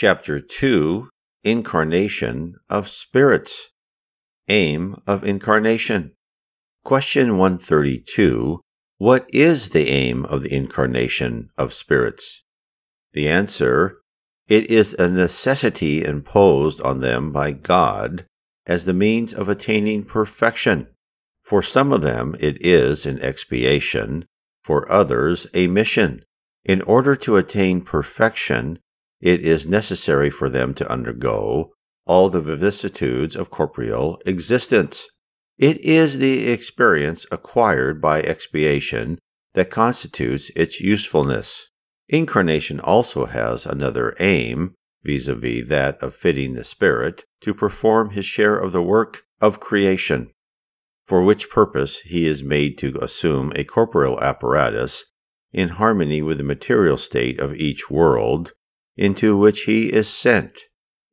Chapter 0.00 0.38
2 0.38 1.08
Incarnation 1.42 2.54
of 2.70 2.88
Spirits. 2.88 3.70
Aim 4.46 5.02
of 5.08 5.24
Incarnation. 5.24 6.12
Question 6.84 7.36
132 7.36 8.60
What 8.98 9.28
is 9.32 9.70
the 9.70 9.88
aim 9.88 10.24
of 10.26 10.44
the 10.44 10.54
incarnation 10.54 11.50
of 11.58 11.74
spirits? 11.74 12.44
The 13.12 13.28
answer 13.28 13.98
It 14.46 14.70
is 14.70 14.94
a 14.94 15.08
necessity 15.08 16.04
imposed 16.04 16.80
on 16.82 17.00
them 17.00 17.32
by 17.32 17.50
God 17.50 18.24
as 18.66 18.84
the 18.84 18.94
means 18.94 19.34
of 19.34 19.48
attaining 19.48 20.04
perfection. 20.04 20.86
For 21.42 21.60
some 21.60 21.92
of 21.92 22.02
them 22.02 22.36
it 22.38 22.64
is 22.64 23.04
an 23.04 23.18
expiation, 23.20 24.26
for 24.62 24.88
others 24.92 25.48
a 25.54 25.66
mission. 25.66 26.22
In 26.64 26.82
order 26.82 27.16
to 27.16 27.36
attain 27.36 27.80
perfection, 27.80 28.78
it 29.20 29.40
is 29.40 29.66
necessary 29.66 30.30
for 30.30 30.48
them 30.48 30.74
to 30.74 30.90
undergo 30.90 31.72
all 32.06 32.28
the 32.28 32.40
vicissitudes 32.40 33.36
of 33.36 33.50
corporeal 33.50 34.20
existence. 34.24 35.06
It 35.58 35.80
is 35.84 36.18
the 36.18 36.50
experience 36.50 37.26
acquired 37.30 38.00
by 38.00 38.22
expiation 38.22 39.18
that 39.54 39.70
constitutes 39.70 40.50
its 40.54 40.80
usefulness. 40.80 41.68
Incarnation 42.08 42.80
also 42.80 43.26
has 43.26 43.66
another 43.66 44.14
aim, 44.20 44.74
vis 45.02 45.26
a 45.28 45.34
vis 45.34 45.68
that 45.68 46.00
of 46.02 46.14
fitting 46.14 46.54
the 46.54 46.64
Spirit 46.64 47.24
to 47.40 47.52
perform 47.52 48.10
his 48.10 48.24
share 48.24 48.56
of 48.56 48.72
the 48.72 48.82
work 48.82 49.22
of 49.40 49.60
creation, 49.60 50.30
for 51.04 51.22
which 51.22 51.50
purpose 51.50 52.00
he 52.00 52.26
is 52.26 52.42
made 52.42 52.78
to 52.78 52.96
assume 53.02 53.52
a 53.54 53.64
corporeal 53.64 54.20
apparatus 54.20 55.04
in 55.52 55.70
harmony 55.70 56.22
with 56.22 56.38
the 56.38 56.44
material 56.44 56.96
state 56.96 57.38
of 57.38 57.54
each 57.54 57.90
world 57.90 58.52
into 58.98 59.36
which 59.36 59.62
he 59.62 59.92
is 59.92 60.08
sent 60.08 60.64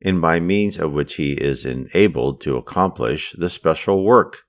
and 0.02 0.20
by 0.20 0.38
means 0.38 0.78
of 0.78 0.92
which 0.92 1.14
he 1.14 1.32
is 1.32 1.64
enabled 1.64 2.40
to 2.40 2.56
accomplish 2.56 3.32
the 3.38 3.48
special 3.48 4.04
work 4.04 4.42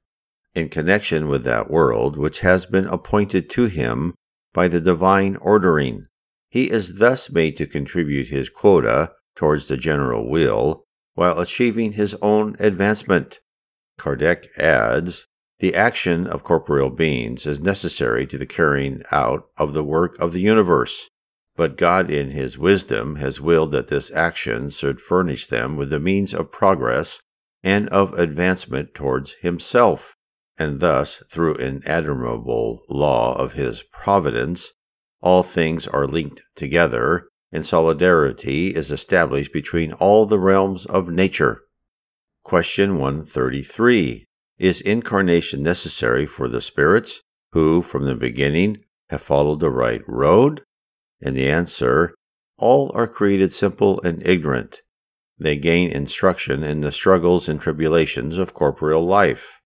in 0.53 0.67
connection 0.67 1.28
with 1.28 1.44
that 1.44 1.70
world 1.70 2.17
which 2.17 2.39
has 2.39 2.66
been 2.66 2.88
appointed 2.88 3.50
to 3.50 3.66
him 3.66 4.14
by 4.53 4.67
the 4.67 4.81
divine 4.81 5.36
ordering. 5.38 6.08
He 6.50 6.72
is 6.72 6.98
thus 6.98 7.30
made 7.30 7.56
to 7.58 7.67
contribute 7.67 8.30
his 8.30 8.50
quota 8.50 9.14
towards 9.36 9.67
the 9.67 9.78
general 9.78 10.30
will 10.30 10.83
while 11.14 11.39
achieving 11.39 11.94
his 11.94 12.16
own 12.22 12.56
advancement. 12.59 13.39
Kardec 14.00 14.45
adds, 14.58 15.28
the 15.59 15.76
action 15.76 16.28
of 16.28 16.44
corporeal 16.44 16.89
beings 16.89 17.45
is 17.45 17.59
necessary 17.59 18.28
to 18.28 18.38
the 18.38 18.45
carrying 18.45 19.02
out 19.11 19.48
of 19.58 19.73
the 19.73 19.83
work 19.83 20.17
of 20.20 20.33
the 20.33 20.42
universe. 20.42 21.09
But 21.58 21.75
God, 21.75 22.11
in 22.11 22.30
His 22.30 22.55
wisdom, 22.55 23.16
has 23.16 23.41
willed 23.41 23.72
that 23.72 23.88
this 23.88 24.11
action 24.11 24.69
should 24.69 25.02
furnish 25.02 25.47
them 25.47 25.75
with 25.75 25.89
the 25.89 25.99
means 25.99 26.31
of 26.31 26.52
progress 26.52 27.19
and 27.64 27.89
of 27.89 28.14
advancement 28.14 28.94
towards 28.94 29.33
Himself. 29.41 30.14
And 30.59 30.80
thus, 30.80 31.23
through 31.30 31.55
an 31.55 31.81
admirable 31.86 32.83
law 32.88 33.36
of 33.36 33.53
His 33.53 33.81
providence, 33.91 34.73
all 35.19 35.41
things 35.41 35.88
are 35.88 36.05
linked 36.05 36.44
together, 36.55 37.27
and 37.52 37.66
solidarity 37.66 38.75
is 38.75 38.92
established 38.92 39.52
between 39.52 39.94
all 39.94 40.27
the 40.27 40.39
realms 40.39 40.86
of 40.86 41.09
nature. 41.09 41.61
Question 42.44 42.99
133 42.99 44.25
Is 44.59 44.80
incarnation 44.81 45.64
necessary 45.64 46.27
for 46.27 46.47
the 46.47 46.61
spirits 46.61 47.21
who, 47.53 47.81
from 47.81 48.05
the 48.05 48.16
beginning, 48.16 48.77
have 49.09 49.23
followed 49.23 49.59
the 49.59 49.71
right 49.71 50.02
road? 50.08 50.61
And 51.22 51.36
the 51.36 51.50
answer 51.50 52.14
all 52.58 52.92
are 52.96 53.08
created 53.08 53.54
simple 53.54 54.02
and 54.02 54.26
ignorant. 54.26 54.82
They 55.40 55.58
gain 55.58 55.92
instruction 55.92 56.64
in 56.64 56.82
the 56.82 56.92
struggles 56.92 57.48
and 57.48 57.62
tribulations 57.62 58.38
of 58.38 58.54
corporeal 58.54 59.06
life. 59.06 59.60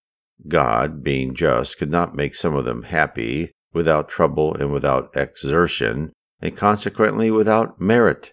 God, 0.48 1.02
being 1.02 1.34
just, 1.34 1.78
could 1.78 1.90
not 1.90 2.14
make 2.14 2.34
some 2.34 2.54
of 2.54 2.64
them 2.64 2.84
happy 2.84 3.50
without 3.72 4.08
trouble 4.08 4.54
and 4.54 4.72
without 4.72 5.10
exertion, 5.16 6.12
and 6.40 6.56
consequently 6.56 7.30
without 7.30 7.80
merit. 7.80 8.32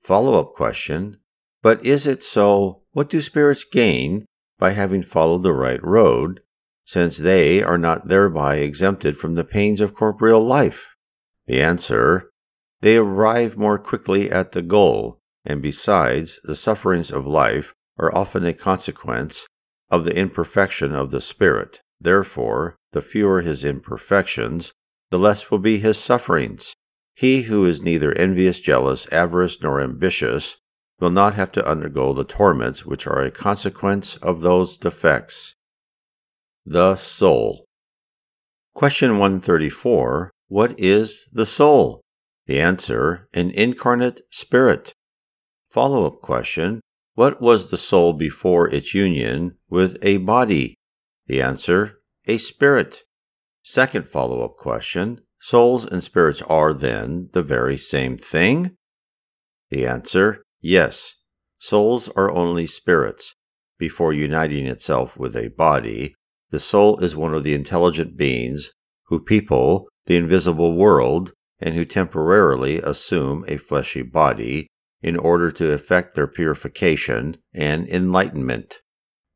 Follow 0.00 0.38
up 0.38 0.54
question 0.54 1.18
But 1.62 1.84
is 1.84 2.06
it 2.06 2.22
so? 2.22 2.82
What 2.92 3.10
do 3.10 3.20
spirits 3.20 3.64
gain 3.64 4.26
by 4.58 4.70
having 4.70 5.02
followed 5.02 5.42
the 5.42 5.52
right 5.52 5.82
road, 5.82 6.40
since 6.84 7.18
they 7.18 7.62
are 7.62 7.78
not 7.78 8.08
thereby 8.08 8.56
exempted 8.56 9.18
from 9.18 9.34
the 9.34 9.44
pains 9.44 9.80
of 9.80 9.94
corporeal 9.94 10.44
life? 10.44 10.86
The 11.46 11.60
answer 11.60 12.30
they 12.86 12.98
arrive 12.98 13.56
more 13.56 13.80
quickly 13.80 14.30
at 14.30 14.52
the 14.52 14.62
goal, 14.62 15.18
and 15.44 15.60
besides, 15.60 16.38
the 16.44 16.54
sufferings 16.54 17.10
of 17.10 17.26
life 17.26 17.74
are 17.98 18.14
often 18.14 18.44
a 18.44 18.52
consequence 18.52 19.44
of 19.90 20.04
the 20.04 20.16
imperfection 20.16 20.94
of 20.94 21.10
the 21.10 21.20
spirit. 21.20 21.80
Therefore, 22.00 22.76
the 22.92 23.02
fewer 23.02 23.40
his 23.40 23.64
imperfections, 23.64 24.72
the 25.10 25.18
less 25.18 25.50
will 25.50 25.58
be 25.58 25.78
his 25.78 25.98
sufferings. 25.98 26.74
He 27.16 27.42
who 27.42 27.64
is 27.64 27.82
neither 27.82 28.12
envious, 28.12 28.60
jealous, 28.60 29.12
avarice, 29.12 29.60
nor 29.60 29.80
ambitious 29.80 30.56
will 31.00 31.10
not 31.10 31.34
have 31.34 31.50
to 31.52 31.68
undergo 31.68 32.12
the 32.12 32.22
torments 32.22 32.86
which 32.86 33.04
are 33.08 33.20
a 33.20 33.32
consequence 33.32 34.14
of 34.18 34.42
those 34.42 34.78
defects. 34.78 35.56
The 36.64 36.94
Soul. 36.94 37.64
Question 38.74 39.18
134 39.18 40.30
What 40.46 40.78
is 40.78 41.26
the 41.32 41.46
soul? 41.46 42.02
The 42.46 42.60
answer 42.60 43.28
an 43.34 43.50
incarnate 43.50 44.20
spirit. 44.30 44.94
Follow 45.68 46.06
up 46.06 46.20
question 46.22 46.80
What 47.14 47.40
was 47.40 47.70
the 47.70 47.76
soul 47.76 48.12
before 48.12 48.68
its 48.68 48.94
union 48.94 49.56
with 49.68 49.98
a 50.02 50.18
body? 50.18 50.76
The 51.26 51.42
answer 51.42 51.98
a 52.26 52.38
spirit. 52.38 53.02
Second 53.62 54.08
follow 54.08 54.44
up 54.44 54.56
question 54.56 55.22
Souls 55.40 55.84
and 55.84 56.02
spirits 56.02 56.40
are 56.42 56.72
then 56.72 57.30
the 57.32 57.42
very 57.42 57.76
same 57.76 58.16
thing? 58.16 58.76
The 59.70 59.86
answer 59.86 60.42
yes. 60.60 61.16
Souls 61.58 62.08
are 62.10 62.30
only 62.30 62.66
spirits. 62.66 63.34
Before 63.78 64.12
uniting 64.12 64.66
itself 64.66 65.16
with 65.16 65.36
a 65.36 65.48
body, 65.48 66.14
the 66.50 66.60
soul 66.60 66.98
is 67.00 67.16
one 67.16 67.34
of 67.34 67.42
the 67.42 67.54
intelligent 67.54 68.16
beings 68.16 68.70
who 69.06 69.20
people 69.20 69.88
the 70.06 70.16
invisible 70.16 70.76
world 70.76 71.32
and 71.60 71.74
who 71.74 71.84
temporarily 71.84 72.78
assume 72.78 73.44
a 73.48 73.56
fleshy 73.56 74.02
body 74.02 74.66
in 75.02 75.16
order 75.16 75.50
to 75.52 75.72
effect 75.72 76.14
their 76.14 76.26
purification 76.26 77.36
and 77.54 77.88
enlightenment. 77.88 78.78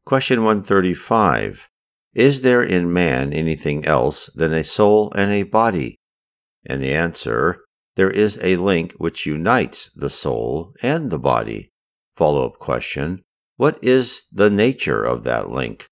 Question 0.05 0.41
135. 0.41 1.69
Is 2.15 2.43
there 2.43 2.63
in 2.63 2.93
man 2.93 3.33
anything 3.33 3.85
else 3.85 4.29
than 4.35 4.53
a 4.53 4.65
soul 4.65 5.13
and 5.15 5.31
a 5.31 5.45
body? 5.45 5.97
And 6.67 6.83
the 6.83 6.93
answer, 6.93 7.61
there 7.97 8.11
is 8.11 8.39
a 8.43 8.57
link 8.57 8.93
which 8.99 9.27
unites 9.27 9.91
the 9.95 10.11
soul 10.11 10.75
and 10.83 11.11
the 11.11 11.19
body. 11.19 11.71
Follow 12.17 12.47
up 12.47 12.59
question, 12.59 13.23
what 13.57 13.79
is 13.83 14.25
the 14.33 14.51
nature 14.51 15.05
of 15.05 15.23
that 15.25 15.51
link? 15.51 15.87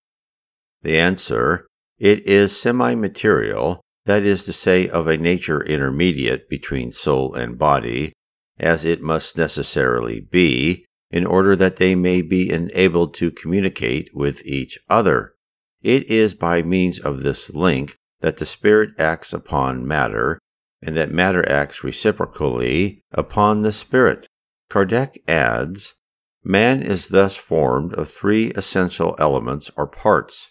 The 0.83 0.99
answer, 0.99 1.67
it 1.99 2.27
is 2.27 2.59
semi 2.59 2.95
material 2.95 3.81
that 4.09 4.23
is 4.23 4.47
to 4.47 4.53
say, 4.55 4.89
of 4.89 5.07
a 5.07 5.19
nature 5.19 5.63
intermediate 5.63 6.49
between 6.49 6.91
soul 6.91 7.35
and 7.35 7.59
body, 7.59 8.15
as 8.59 8.83
it 8.83 9.03
must 9.03 9.37
necessarily 9.37 10.19
be, 10.19 10.87
in 11.11 11.27
order 11.27 11.55
that 11.55 11.77
they 11.77 11.95
may 11.95 12.23
be 12.23 12.51
enabled 12.51 13.13
to 13.13 13.31
communicate 13.31 14.09
with 14.15 14.43
each 14.47 14.79
other. 14.89 15.35
It 15.83 16.09
is 16.09 16.33
by 16.33 16.63
means 16.63 16.99
of 16.99 17.23
this 17.23 17.51
link 17.51 17.99
that 18.21 18.39
the 18.39 18.47
spirit 18.47 18.99
acts 18.99 19.35
upon 19.35 19.87
matter, 19.87 20.39
and 20.81 20.97
that 20.97 21.13
matter 21.13 21.47
acts 21.47 21.85
reciprocally 21.85 23.03
upon 23.13 23.61
the 23.61 23.75
spirit. 23.75 24.27
Kardec 24.71 25.19
adds, 25.29 25.97
Man 26.43 26.81
is 26.83 27.09
thus 27.09 27.37
formed 27.37 27.93
of 27.93 28.09
three 28.09 28.53
essential 28.53 29.15
elements 29.19 29.71
or 29.77 29.87
parts. 29.87 30.51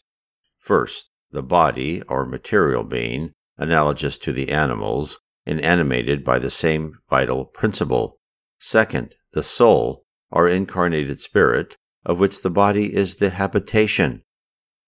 First, 0.60 1.10
the 1.32 1.42
body 1.42 2.04
or 2.04 2.24
material 2.24 2.84
being, 2.84 3.34
analogous 3.58 4.18
to 4.20 4.32
the 4.32 4.50
animals, 4.50 5.20
and 5.46 5.62
animated 5.62 6.24
by 6.24 6.38
the 6.40 6.50
same 6.50 6.94
vital 7.10 7.46
principle. 7.46 8.20
Second, 8.60 9.16
the 9.34 9.44
soul, 9.44 10.04
or 10.30 10.48
incarnated 10.48 11.20
spirit, 11.20 11.78
of 12.06 12.20
which 12.20 12.42
the 12.42 12.50
body 12.50 12.96
is 12.96 13.16
the 13.16 13.30
habitation. 13.32 14.24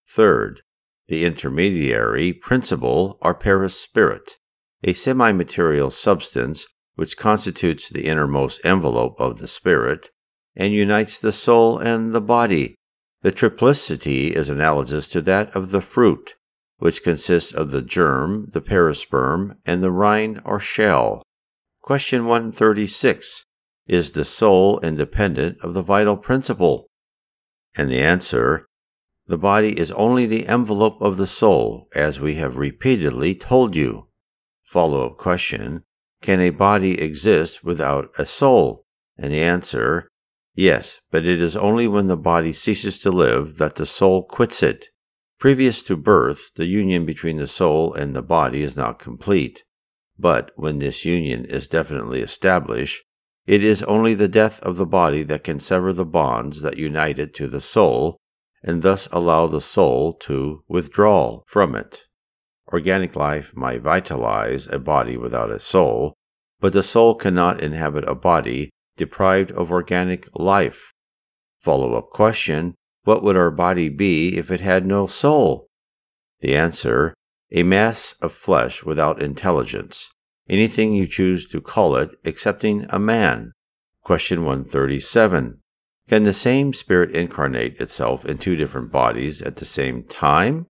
Third, 0.08 0.62
the 1.08 1.26
intermediary 1.26 2.34
principle, 2.34 3.18
or 3.22 3.34
perispirit, 3.34 4.34
a 4.84 4.94
semi 4.94 5.32
material 5.32 5.90
substance 5.90 6.66
which 6.96 7.18
constitutes 7.18 7.90
the 7.90 8.06
innermost 8.06 8.60
envelope 8.66 9.16
of 9.20 9.40
the 9.40 9.48
spirit 9.48 10.10
and 10.56 10.74
unites 10.74 11.18
the 11.20 11.32
soul 11.32 11.80
and 11.80 12.14
the 12.14 12.22
body. 12.22 12.76
The 13.22 13.32
triplicity 13.32 14.32
is 14.32 14.50
analogous 14.50 15.10
to 15.10 15.22
that 15.22 15.56
of 15.56 15.72
the 15.72 15.82
fruit, 15.82 16.36
which 16.80 17.04
consists 17.04 17.54
of 17.54 17.72
the 17.72 17.82
germ, 17.82 18.48
the 18.52 18.62
perisperm, 18.62 19.58
and 19.66 19.84
the 19.84 19.92
rind 19.92 20.42
or 20.44 20.60
shell. 20.60 21.22
Question 21.82 22.26
136. 22.26 23.46
Is 23.88 24.12
the 24.12 24.26
soul 24.26 24.80
independent 24.80 25.58
of 25.62 25.74
the 25.74 25.82
vital 25.82 26.18
principle? 26.18 26.88
And 27.76 27.90
the 27.90 28.02
answer 28.02 28.66
the 29.30 29.38
body 29.38 29.80
is 29.80 29.92
only 29.92 30.26
the 30.26 30.48
envelope 30.48 31.00
of 31.02 31.18
the 31.18 31.28
soul, 31.28 31.88
as 31.94 32.20
we 32.20 32.36
have 32.36 32.58
repeatedly 32.58 33.36
told 33.36 33.76
you. 33.76 34.08
Follow 34.64 35.06
up 35.06 35.18
question 35.18 35.84
Can 36.22 36.40
a 36.40 36.50
body 36.50 37.00
exist 37.00 37.64
without 37.64 38.10
a 38.18 38.26
soul? 38.26 38.86
And 39.20 39.32
the 39.32 39.42
answer 39.42 40.10
Yes, 40.56 41.00
but 41.12 41.26
it 41.26 41.42
is 41.42 41.56
only 41.56 41.88
when 41.88 42.08
the 42.08 42.18
body 42.18 42.54
ceases 42.54 43.00
to 43.02 43.12
live 43.12 43.58
that 43.58 43.76
the 43.76 43.86
soul 43.86 44.24
quits 44.24 44.64
it. 44.64 44.88
Previous 45.40 45.84
to 45.84 45.96
birth, 45.96 46.54
the 46.56 46.66
union 46.66 47.06
between 47.06 47.38
the 47.38 47.48
soul 47.48 47.94
and 47.94 48.14
the 48.14 48.22
body 48.22 48.62
is 48.62 48.76
not 48.76 49.00
complete. 49.00 49.64
But 50.18 50.52
when 50.58 50.80
this 50.80 51.06
union 51.06 51.46
is 51.46 51.70
definitely 51.70 52.20
established, 52.20 53.04
it 53.48 53.64
is 53.64 53.82
only 53.84 54.14
the 54.14 54.28
death 54.28 54.60
of 54.60 54.76
the 54.76 54.86
body 54.86 55.24
that 55.24 55.46
can 55.46 55.62
sever 55.62 55.94
the 55.94 56.06
bonds 56.06 56.62
that 56.62 56.78
unite 56.78 57.20
it 57.20 57.34
to 57.36 57.48
the 57.48 57.62
soul 57.62 58.18
and 58.62 58.82
thus 58.82 59.08
allow 59.14 59.48
the 59.48 59.62
soul 59.62 60.14
to 60.14 60.64
withdraw 60.68 61.42
from 61.48 61.74
it. 61.74 62.02
Organic 62.74 63.16
life 63.16 63.56
might 63.56 63.82
vitalize 63.82 64.68
a 64.68 64.78
body 64.78 65.16
without 65.16 65.50
a 65.50 65.60
soul, 65.60 66.16
but 66.60 66.74
the 66.74 66.84
soul 66.84 67.16
cannot 67.16 67.62
inhabit 67.62 68.04
a 68.10 68.14
body 68.14 68.70
deprived 68.98 69.54
of 69.54 69.72
organic 69.72 70.28
life. 70.36 70.92
Follow 71.62 71.94
up 71.94 72.10
question 72.10 72.76
What 73.04 73.24
would 73.24 73.38
our 73.38 73.52
body 73.52 73.90
be 73.90 74.38
if 74.38 74.52
it 74.52 74.62
had 74.62 74.86
no 74.86 75.08
soul? 75.08 75.68
The 76.42 76.56
answer 76.56 77.14
A 77.52 77.64
mass 77.64 78.14
of 78.22 78.34
flesh 78.34 78.84
without 78.84 79.22
intelligence. 79.22 80.10
Anything 80.48 80.94
you 80.94 81.08
choose 81.08 81.48
to 81.50 81.62
call 81.62 81.96
it, 81.96 82.12
excepting 82.24 82.86
a 82.90 83.00
man. 83.00 83.52
Question 84.04 84.44
137. 84.44 85.62
Can 86.08 86.24
the 86.24 86.34
same 86.34 86.74
spirit 86.74 87.12
incarnate 87.12 87.80
itself 87.80 88.26
in 88.26 88.40
two 88.40 88.56
different 88.56 88.92
bodies 88.92 89.42
at 89.44 89.58
the 89.58 89.66
same 89.66 90.04
time? 90.04 90.66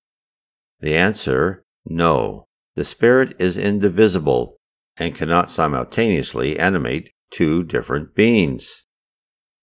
The 0.81 0.95
answer 0.95 1.63
no. 1.85 2.47
The 2.75 2.85
spirit 2.85 3.33
is 3.39 3.57
indivisible 3.57 4.57
and 4.97 5.15
cannot 5.15 5.49
simultaneously 5.49 6.59
animate 6.59 7.11
two 7.31 7.63
different 7.63 8.15
beings. 8.15 8.83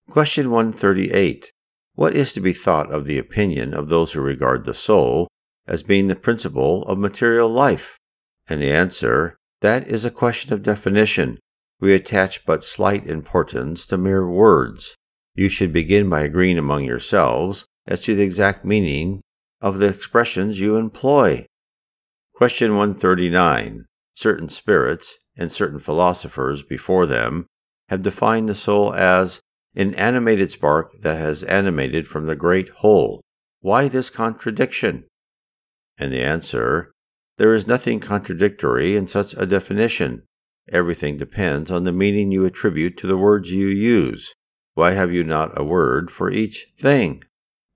Question 0.09 0.51
138. 0.51 1.53
What 1.97 2.15
is 2.15 2.35
to 2.35 2.41
be 2.41 2.53
thought 2.53 2.93
of 2.93 3.07
the 3.07 3.19
opinion 3.19 3.73
of 3.73 3.89
those 3.89 4.13
who 4.13 4.21
regard 4.21 4.65
the 4.65 4.75
soul 4.75 5.29
as 5.67 5.83
being 5.83 6.09
the 6.09 6.15
principle 6.15 6.83
of 6.85 6.99
material 6.99 7.49
life? 7.49 7.97
And 8.49 8.61
the 8.61 8.71
answer 8.71 9.39
that 9.63 9.89
is 9.89 10.05
a 10.05 10.11
question 10.11 10.53
of 10.53 10.63
definition. 10.63 11.39
We 11.81 11.95
attach 11.95 12.45
but 12.45 12.65
slight 12.65 13.07
importance 13.07 13.87
to 13.87 13.97
mere 13.97 14.29
words. 14.29 14.95
You 15.35 15.49
should 15.49 15.73
begin 15.73 16.11
by 16.11 16.21
agreeing 16.21 16.59
among 16.59 16.85
yourselves 16.85 17.65
as 17.87 18.03
to 18.03 18.15
the 18.15 18.25
exact 18.25 18.63
meaning 18.63 19.23
of 19.63 19.79
the 19.79 19.89
expressions 19.89 20.61
you 20.61 20.77
employ. 20.77 21.47
Question 22.35 22.77
139. 22.77 23.87
Certain 24.15 24.51
spirits 24.51 25.17
and 25.35 25.51
certain 25.51 25.79
philosophers 25.79 26.63
before 26.63 27.07
them 27.07 27.47
have 27.89 28.03
defined 28.03 28.51
the 28.51 28.55
soul 28.55 28.93
as 28.93 29.41
an 29.77 29.95
animated 29.95 30.51
spark 30.51 31.01
that 31.03 31.19
has 31.19 31.43
animated 31.45 32.09
from 32.09 32.27
the 32.27 32.37
great 32.37 32.71
whole. 32.71 33.21
Why 33.61 33.89
this 33.89 34.11
contradiction? 34.11 35.05
And 35.99 36.13
the 36.13 36.23
answer 36.23 36.93
there 37.39 37.53
is 37.53 37.67
nothing 37.67 38.01
contradictory 38.01 38.97
in 38.97 39.07
such 39.07 39.35
a 39.35 39.45
definition. 39.45 40.23
Everything 40.73 41.19
depends 41.19 41.71
on 41.71 41.85
the 41.85 41.93
meaning 41.93 42.33
you 42.33 42.47
attribute 42.47 42.97
to 42.99 43.07
the 43.07 43.19
words 43.19 43.51
you 43.51 43.67
use. 43.67 44.33
Why 44.75 44.93
have 44.93 45.13
you 45.13 45.23
not 45.23 45.59
a 45.59 45.65
word 45.65 46.11
for 46.11 46.31
each 46.31 46.69
thing? 46.79 47.25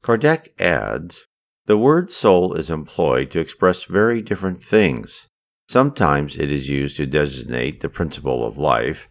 Kardec 0.02 0.48
adds, 0.58 1.26
The 1.66 1.76
word 1.76 2.10
soul 2.10 2.54
is 2.54 2.70
employed 2.70 3.30
to 3.32 3.40
express 3.40 3.84
very 3.84 4.22
different 4.22 4.64
things. 4.64 5.26
Sometimes 5.68 6.36
it 6.36 6.50
is 6.50 6.68
used 6.68 6.96
to 6.96 7.06
designate 7.06 7.80
the 7.80 7.88
principle 7.88 8.44
of 8.44 8.56
life, 8.56 9.08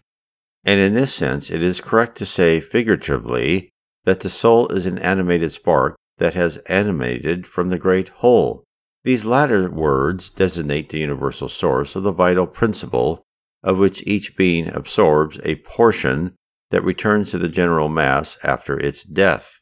and 0.65 0.79
in 0.79 0.93
this 0.93 1.13
sense 1.13 1.49
it 1.49 1.61
is 1.61 1.81
correct 1.81 2.17
to 2.17 2.25
say 2.25 2.59
figuratively 2.59 3.69
that 4.05 4.21
the 4.21 4.29
soul 4.29 4.67
is 4.67 4.85
an 4.85 4.97
animated 4.99 5.51
spark 5.51 5.95
that 6.17 6.33
has 6.33 6.57
animated 6.67 7.47
from 7.47 7.69
the 7.69 7.77
great 7.77 8.09
whole. 8.09 8.63
These 9.03 9.25
latter 9.25 9.69
words 9.69 10.29
designate 10.29 10.89
the 10.89 10.99
universal 10.99 11.49
source 11.49 11.95
of 11.95 12.03
the 12.03 12.11
vital 12.11 12.47
principle 12.47 13.23
of 13.63 13.77
which 13.77 14.05
each 14.05 14.37
being 14.37 14.67
absorbs 14.69 15.39
a 15.43 15.55
portion 15.57 16.35
that 16.71 16.83
returns 16.83 17.31
to 17.31 17.37
the 17.37 17.49
general 17.49 17.89
mass 17.89 18.37
after 18.43 18.79
its 18.79 19.03
death. 19.03 19.59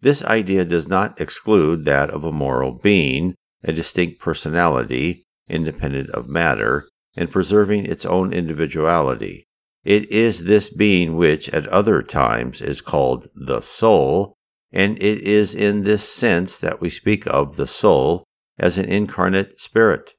This 0.00 0.24
idea 0.24 0.64
does 0.64 0.86
not 0.86 1.20
exclude 1.20 1.84
that 1.84 2.10
of 2.10 2.24
a 2.24 2.32
moral 2.32 2.72
being, 2.72 3.34
a 3.62 3.72
distinct 3.72 4.20
personality, 4.20 5.24
independent 5.48 6.10
of 6.10 6.28
matter, 6.28 6.88
and 7.16 7.30
preserving 7.30 7.86
its 7.86 8.04
own 8.04 8.32
individuality. 8.32 9.46
It 9.84 10.10
is 10.10 10.44
this 10.44 10.70
being 10.70 11.16
which 11.16 11.48
at 11.50 11.68
other 11.68 12.02
times 12.02 12.62
is 12.62 12.80
called 12.80 13.28
the 13.34 13.60
soul, 13.60 14.34
and 14.72 14.96
it 15.00 15.20
is 15.20 15.54
in 15.54 15.82
this 15.82 16.08
sense 16.08 16.58
that 16.58 16.80
we 16.80 16.88
speak 16.88 17.26
of 17.26 17.56
the 17.56 17.66
soul 17.66 18.24
as 18.58 18.78
an 18.78 18.86
incarnate 18.86 19.60
spirit. 19.60 20.14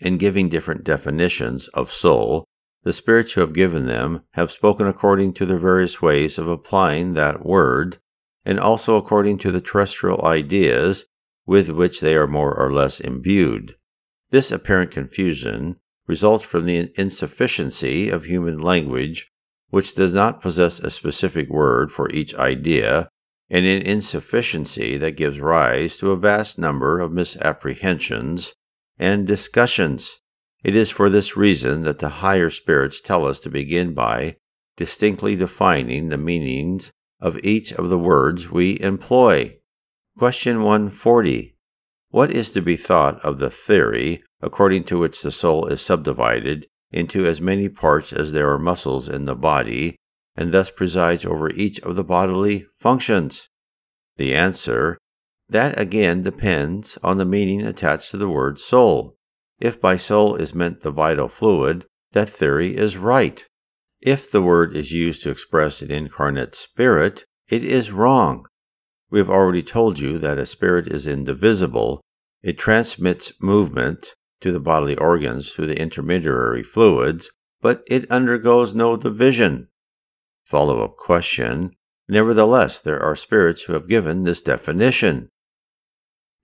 In 0.00 0.18
giving 0.18 0.50
different 0.50 0.84
definitions 0.84 1.68
of 1.68 1.92
soul, 1.92 2.44
the 2.82 2.92
spirits 2.92 3.32
who 3.32 3.40
have 3.40 3.54
given 3.54 3.86
them 3.86 4.22
have 4.32 4.52
spoken 4.52 4.86
according 4.86 5.32
to 5.34 5.46
their 5.46 5.58
various 5.58 6.02
ways 6.02 6.38
of 6.38 6.46
applying 6.46 7.14
that 7.14 7.44
word, 7.44 7.98
and 8.44 8.60
also 8.60 8.96
according 8.96 9.38
to 9.38 9.50
the 9.50 9.62
terrestrial 9.62 10.22
ideas 10.24 11.06
with 11.46 11.70
which 11.70 12.00
they 12.00 12.14
are 12.14 12.26
more 12.26 12.54
or 12.54 12.70
less 12.70 13.00
imbued. 13.00 13.76
This 14.30 14.52
apparent 14.52 14.90
confusion 14.90 15.76
results 16.06 16.44
from 16.44 16.66
the 16.66 16.92
insufficiency 16.96 18.08
of 18.08 18.24
human 18.24 18.58
language, 18.58 19.30
which 19.70 19.94
does 19.94 20.14
not 20.14 20.40
possess 20.40 20.78
a 20.78 20.90
specific 20.90 21.48
word 21.48 21.90
for 21.90 22.10
each 22.10 22.34
idea, 22.34 23.08
and 23.48 23.64
an 23.66 23.82
insufficiency 23.82 24.96
that 24.96 25.16
gives 25.16 25.40
rise 25.40 25.96
to 25.96 26.10
a 26.10 26.16
vast 26.16 26.58
number 26.58 27.00
of 27.00 27.12
misapprehensions 27.12 28.52
and 28.98 29.26
discussions. 29.26 30.18
It 30.64 30.74
is 30.74 30.90
for 30.90 31.08
this 31.08 31.36
reason 31.36 31.82
that 31.82 32.00
the 32.00 32.08
higher 32.08 32.50
spirits 32.50 33.00
tell 33.00 33.26
us 33.26 33.40
to 33.40 33.50
begin 33.50 33.94
by 33.94 34.36
distinctly 34.76 35.36
defining 35.36 36.08
the 36.08 36.18
meanings 36.18 36.90
of 37.20 37.38
each 37.42 37.72
of 37.72 37.88
the 37.88 37.98
words 37.98 38.50
we 38.50 38.80
employ. 38.80 39.58
Question 40.18 40.62
140. 40.62 41.55
What 42.16 42.30
is 42.30 42.50
to 42.52 42.62
be 42.62 42.78
thought 42.78 43.22
of 43.22 43.40
the 43.40 43.50
theory 43.50 44.22
according 44.40 44.84
to 44.84 44.98
which 44.98 45.20
the 45.20 45.30
soul 45.30 45.66
is 45.66 45.82
subdivided 45.82 46.66
into 46.90 47.26
as 47.26 47.42
many 47.42 47.68
parts 47.68 48.10
as 48.10 48.32
there 48.32 48.50
are 48.50 48.58
muscles 48.58 49.06
in 49.06 49.26
the 49.26 49.34
body, 49.34 49.96
and 50.34 50.50
thus 50.50 50.70
presides 50.70 51.26
over 51.26 51.50
each 51.50 51.78
of 51.80 51.94
the 51.94 52.02
bodily 52.02 52.64
functions? 52.74 53.50
The 54.16 54.34
answer 54.34 54.96
that 55.50 55.78
again 55.78 56.22
depends 56.22 56.96
on 57.02 57.18
the 57.18 57.26
meaning 57.26 57.60
attached 57.60 58.12
to 58.12 58.16
the 58.16 58.30
word 58.30 58.58
soul. 58.58 59.18
If 59.60 59.78
by 59.78 59.98
soul 59.98 60.36
is 60.36 60.54
meant 60.54 60.80
the 60.80 60.90
vital 60.90 61.28
fluid, 61.28 61.84
that 62.12 62.30
theory 62.30 62.78
is 62.78 62.96
right. 62.96 63.44
If 64.00 64.30
the 64.30 64.40
word 64.40 64.74
is 64.74 64.90
used 64.90 65.22
to 65.24 65.30
express 65.30 65.82
an 65.82 65.90
incarnate 65.90 66.54
spirit, 66.54 67.26
it 67.50 67.62
is 67.62 67.92
wrong. 67.92 68.46
We 69.10 69.18
have 69.18 69.28
already 69.28 69.62
told 69.62 69.98
you 69.98 70.16
that 70.16 70.38
a 70.38 70.46
spirit 70.46 70.88
is 70.88 71.06
indivisible. 71.06 72.00
It 72.46 72.58
transmits 72.58 73.32
movement 73.42 74.14
to 74.40 74.52
the 74.52 74.60
bodily 74.60 74.96
organs 74.96 75.50
through 75.50 75.66
the 75.66 75.80
intermediary 75.80 76.62
fluids, 76.62 77.28
but 77.60 77.82
it 77.88 78.08
undergoes 78.08 78.72
no 78.72 78.96
division. 78.96 79.66
Follow 80.44 80.84
up 80.84 80.96
question 80.96 81.72
Nevertheless, 82.08 82.78
there 82.78 83.02
are 83.02 83.16
spirits 83.16 83.62
who 83.62 83.72
have 83.72 83.88
given 83.88 84.22
this 84.22 84.42
definition. 84.42 85.28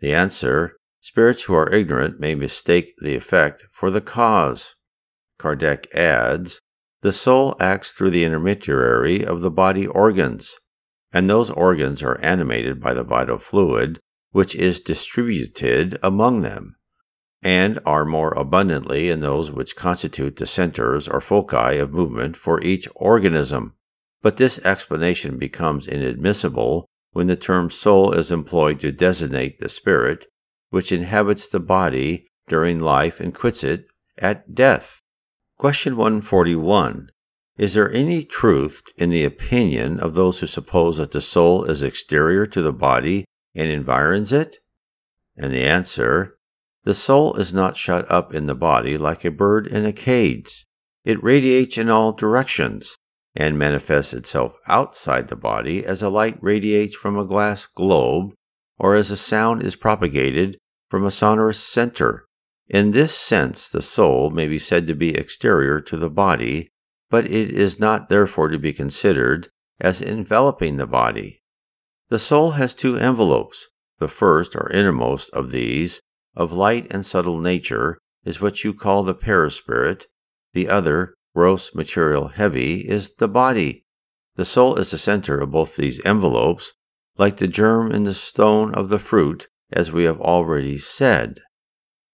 The 0.01 0.13
answer 0.13 0.77
Spirits 1.01 1.45
who 1.45 1.55
are 1.55 1.71
ignorant 1.71 2.19
may 2.19 2.35
mistake 2.35 2.95
the 2.99 3.15
effect 3.15 3.65
for 3.73 3.89
the 3.89 4.01
cause. 4.01 4.75
Kardec 5.39 5.87
adds, 5.95 6.61
the 7.03 7.13
soul 7.13 7.55
acts 7.61 7.93
through 7.93 8.11
the 8.11 8.25
intermediary 8.25 9.25
of 9.25 9.41
the 9.41 9.53
body 9.53 9.87
organs, 9.87 10.57
and 11.13 11.31
those 11.31 11.51
organs 11.51 12.03
are 12.03 12.21
animated 12.21 12.81
by 12.81 12.93
the 12.93 13.05
vital 13.05 13.39
fluid, 13.39 14.01
which 14.33 14.55
is 14.55 14.81
distributed 14.81 15.99
among 16.03 16.43
them, 16.43 16.77
and 17.43 17.79
are 17.87 18.05
more 18.05 18.33
abundantly 18.35 19.09
in 19.11 19.21
those 19.21 19.51
which 19.51 19.77
constitute 19.77 20.37
the 20.37 20.47
centers 20.47 21.07
or 21.07 21.21
foci 21.21 21.79
of 21.79 21.93
movement 21.93 22.37
for 22.37 22.61
each 22.63 22.89
organism. 22.95 23.75
But 24.23 24.37
this 24.37 24.59
explanation 24.65 25.39
becomes 25.39 25.87
inadmissible 25.87 26.87
when 27.13 27.27
the 27.27 27.37
term 27.37 27.71
soul 27.71 28.13
is 28.13 28.31
employed 28.31 28.81
to 28.81 28.93
designate 28.93 29.61
the 29.61 29.69
spirit 29.69 30.27
which 30.71 30.91
inhabits 30.91 31.49
the 31.49 31.61
body 31.61 32.27
during 32.49 32.79
life 32.79 33.21
and 33.21 33.35
quits 33.35 33.63
it 33.63 33.87
at 34.19 34.55
death. 34.55 35.03
Question 35.59 35.97
141. 35.97 37.11
Is 37.59 37.75
there 37.75 37.93
any 37.93 38.25
truth 38.25 38.83
in 38.97 39.11
the 39.11 39.25
opinion 39.25 40.01
of 40.01 40.15
those 40.15 40.39
who 40.39 40.47
suppose 40.47 40.97
that 40.97 41.13
the 41.13 41.21
soul 41.21 41.65
is 41.65 41.83
exterior 41.83 42.47
to 42.47 42.63
the 42.63 42.73
body 42.73 43.27
and 43.55 43.69
environs 43.69 44.33
it? 44.33 44.59
And 45.37 45.53
the 45.53 45.65
answer 45.65 46.39
the 46.85 46.95
soul 46.95 47.37
is 47.37 47.55
not 47.55 47.77
shut 47.77 48.11
up 48.11 48.35
in 48.35 48.47
the 48.47 48.55
body 48.55 48.99
like 48.99 49.25
a 49.25 49.31
bird 49.31 49.69
in 49.69 49.85
a 49.85 49.93
cage. 49.93 50.67
It 51.05 51.23
radiates 51.23 51.79
in 51.79 51.89
all 51.89 52.13
directions 52.13 52.97
and 53.37 53.59
manifests 53.59 54.13
itself 54.13 54.57
outside 54.67 55.29
the 55.29 55.37
body 55.37 55.85
as 55.85 56.03
a 56.03 56.09
light 56.09 56.39
radiates 56.41 56.97
from 56.97 57.17
a 57.17 57.25
glass 57.25 57.67
globe 57.67 58.35
or 58.79 58.97
as 58.97 59.11
a 59.11 59.17
sound 59.17 59.63
is 59.63 59.77
propagated 59.77 60.59
from 60.91 61.05
a 61.05 61.11
sonorous 61.11 61.61
center. 61.61 62.27
In 62.69 62.91
this 62.91 63.17
sense, 63.17 63.69
the 63.69 63.83
soul 63.83 64.31
may 64.31 64.49
be 64.49 64.59
said 64.59 64.87
to 64.87 64.95
be 64.95 65.15
exterior 65.15 65.81
to 65.83 65.97
the 65.97 66.11
body, 66.11 66.71
but 67.11 67.27
it 67.27 67.53
is 67.53 67.79
not 67.79 68.09
therefore 68.09 68.49
to 68.49 68.59
be 68.59 68.73
considered 68.73 69.49
as 69.81 70.03
enveloping 70.03 70.77
the 70.77 70.87
body. 70.87 71.42
The 72.13 72.19
soul 72.19 72.51
has 72.51 72.75
two 72.75 72.99
envelopes. 72.99 73.69
The 73.99 74.07
first, 74.07 74.55
or 74.55 74.71
innermost, 74.71 75.31
of 75.31 75.51
these, 75.51 76.03
of 76.37 76.53
light 76.53 76.87
and 76.91 77.07
subtle 77.07 77.41
nature, 77.41 77.97
is 78.23 78.39
what 78.39 78.63
you 78.63 78.75
call 78.75 79.03
the 79.03 79.15
perispirit. 79.15 80.09
The 80.53 80.69
other, 80.69 81.15
gross 81.35 81.75
material 81.75 82.29
heavy, 82.29 82.81
is 82.81 83.15
the 83.15 83.29
body. 83.29 83.87
The 84.37 84.45
soul 84.45 84.79
is 84.79 84.91
the 84.91 84.99
center 84.99 85.41
of 85.41 85.53
both 85.53 85.77
these 85.77 86.05
envelopes, 86.05 86.75
like 87.17 87.39
the 87.39 87.49
germ 87.49 87.91
in 87.91 88.03
the 88.03 88.13
stone 88.13 88.75
of 88.75 88.91
the 88.91 88.99
fruit, 88.99 89.49
as 89.73 89.91
we 89.91 90.05
have 90.05 90.21
already 90.21 90.77
said. 90.77 91.41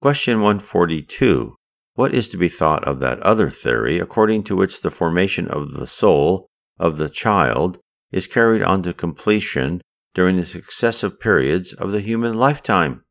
Question 0.00 0.36
142. 0.40 1.56
What 1.94 2.14
is 2.14 2.28
to 2.28 2.36
be 2.36 2.48
thought 2.48 2.84
of 2.84 3.00
that 3.00 3.18
other 3.24 3.50
theory, 3.50 3.98
according 3.98 4.44
to 4.44 4.54
which 4.54 4.80
the 4.80 4.92
formation 4.92 5.48
of 5.48 5.72
the 5.72 5.88
soul 5.88 6.46
of 6.78 6.98
the 6.98 7.08
child 7.08 7.80
is 8.12 8.28
carried 8.28 8.62
on 8.62 8.84
to 8.84 8.94
completion 8.94 9.82
during 10.14 10.36
the 10.36 10.46
successive 10.46 11.20
periods 11.20 11.72
of 11.72 11.92
the 11.92 12.00
human 12.00 12.34
lifetime? 12.34 13.04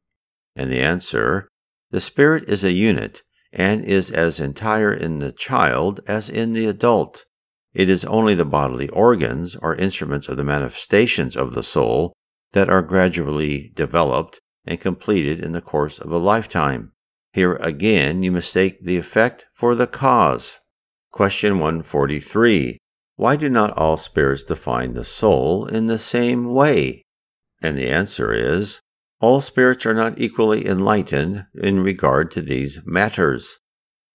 And 0.56 0.72
the 0.72 0.82
answer 0.82 1.50
the 1.92 2.02
spirit 2.02 2.44
is 2.50 2.64
a 2.64 2.74
unit 2.74 3.22
and 3.54 3.84
is 3.84 4.12
as 4.12 4.40
entire 4.40 4.92
in 4.94 5.20
the 5.20 5.32
child 5.32 6.02
as 6.08 6.30
in 6.30 6.54
the 6.54 6.68
adult. 6.68 7.26
It 7.74 7.90
is 7.90 8.04
only 8.06 8.36
the 8.36 8.46
bodily 8.46 8.90
organs 8.90 9.56
or 9.56 9.76
instruments 9.76 10.28
of 10.28 10.38
the 10.38 10.44
manifestations 10.44 11.38
of 11.38 11.54
the 11.54 11.64
soul 11.64 12.14
that 12.52 12.70
are 12.70 12.82
gradually 12.82 13.72
developed 13.76 14.42
and 14.66 14.82
completed 14.82 15.44
in 15.44 15.54
the 15.54 15.62
course 15.62 16.00
of 16.00 16.12
a 16.12 16.18
lifetime. 16.18 16.92
Here 17.34 17.56
again, 17.56 18.24
you 18.24 18.32
mistake 18.32 18.84
the 18.84 18.98
effect 18.98 19.46
for 19.54 19.76
the 19.76 19.88
cause. 19.88 20.60
Question 21.12 21.60
143. 21.60 22.80
Why 23.18 23.36
do 23.36 23.50
not 23.50 23.76
all 23.76 23.98
spirits 23.98 24.44
define 24.44 24.94
the 24.94 25.04
soul 25.04 25.66
in 25.66 25.88
the 25.88 25.98
same 25.98 26.54
way? 26.54 27.02
And 27.64 27.76
the 27.76 27.90
answer 27.90 28.32
is 28.32 28.80
all 29.20 29.42
spirits 29.42 29.88
are 29.88 29.96
not 29.96 30.20
equally 30.20 30.68
enlightened 30.68 31.48
in 31.56 31.80
regard 31.80 32.30
to 32.32 32.42
these 32.44 32.80
matters. 32.86 33.58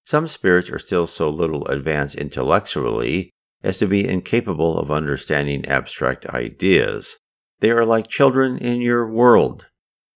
Some 0.04 0.28
spirits 0.28 0.70
are 0.70 0.78
still 0.78 1.08
so 1.08 1.28
little 1.28 1.66
advanced 1.66 2.14
intellectually 2.14 3.30
as 3.64 3.78
to 3.78 3.88
be 3.88 4.08
incapable 4.08 4.78
of 4.78 4.92
understanding 4.92 5.66
abstract 5.66 6.24
ideas. 6.26 7.16
They 7.58 7.72
are 7.72 7.84
like 7.84 8.06
children 8.06 8.56
in 8.56 8.80
your 8.80 9.04
world. 9.10 9.66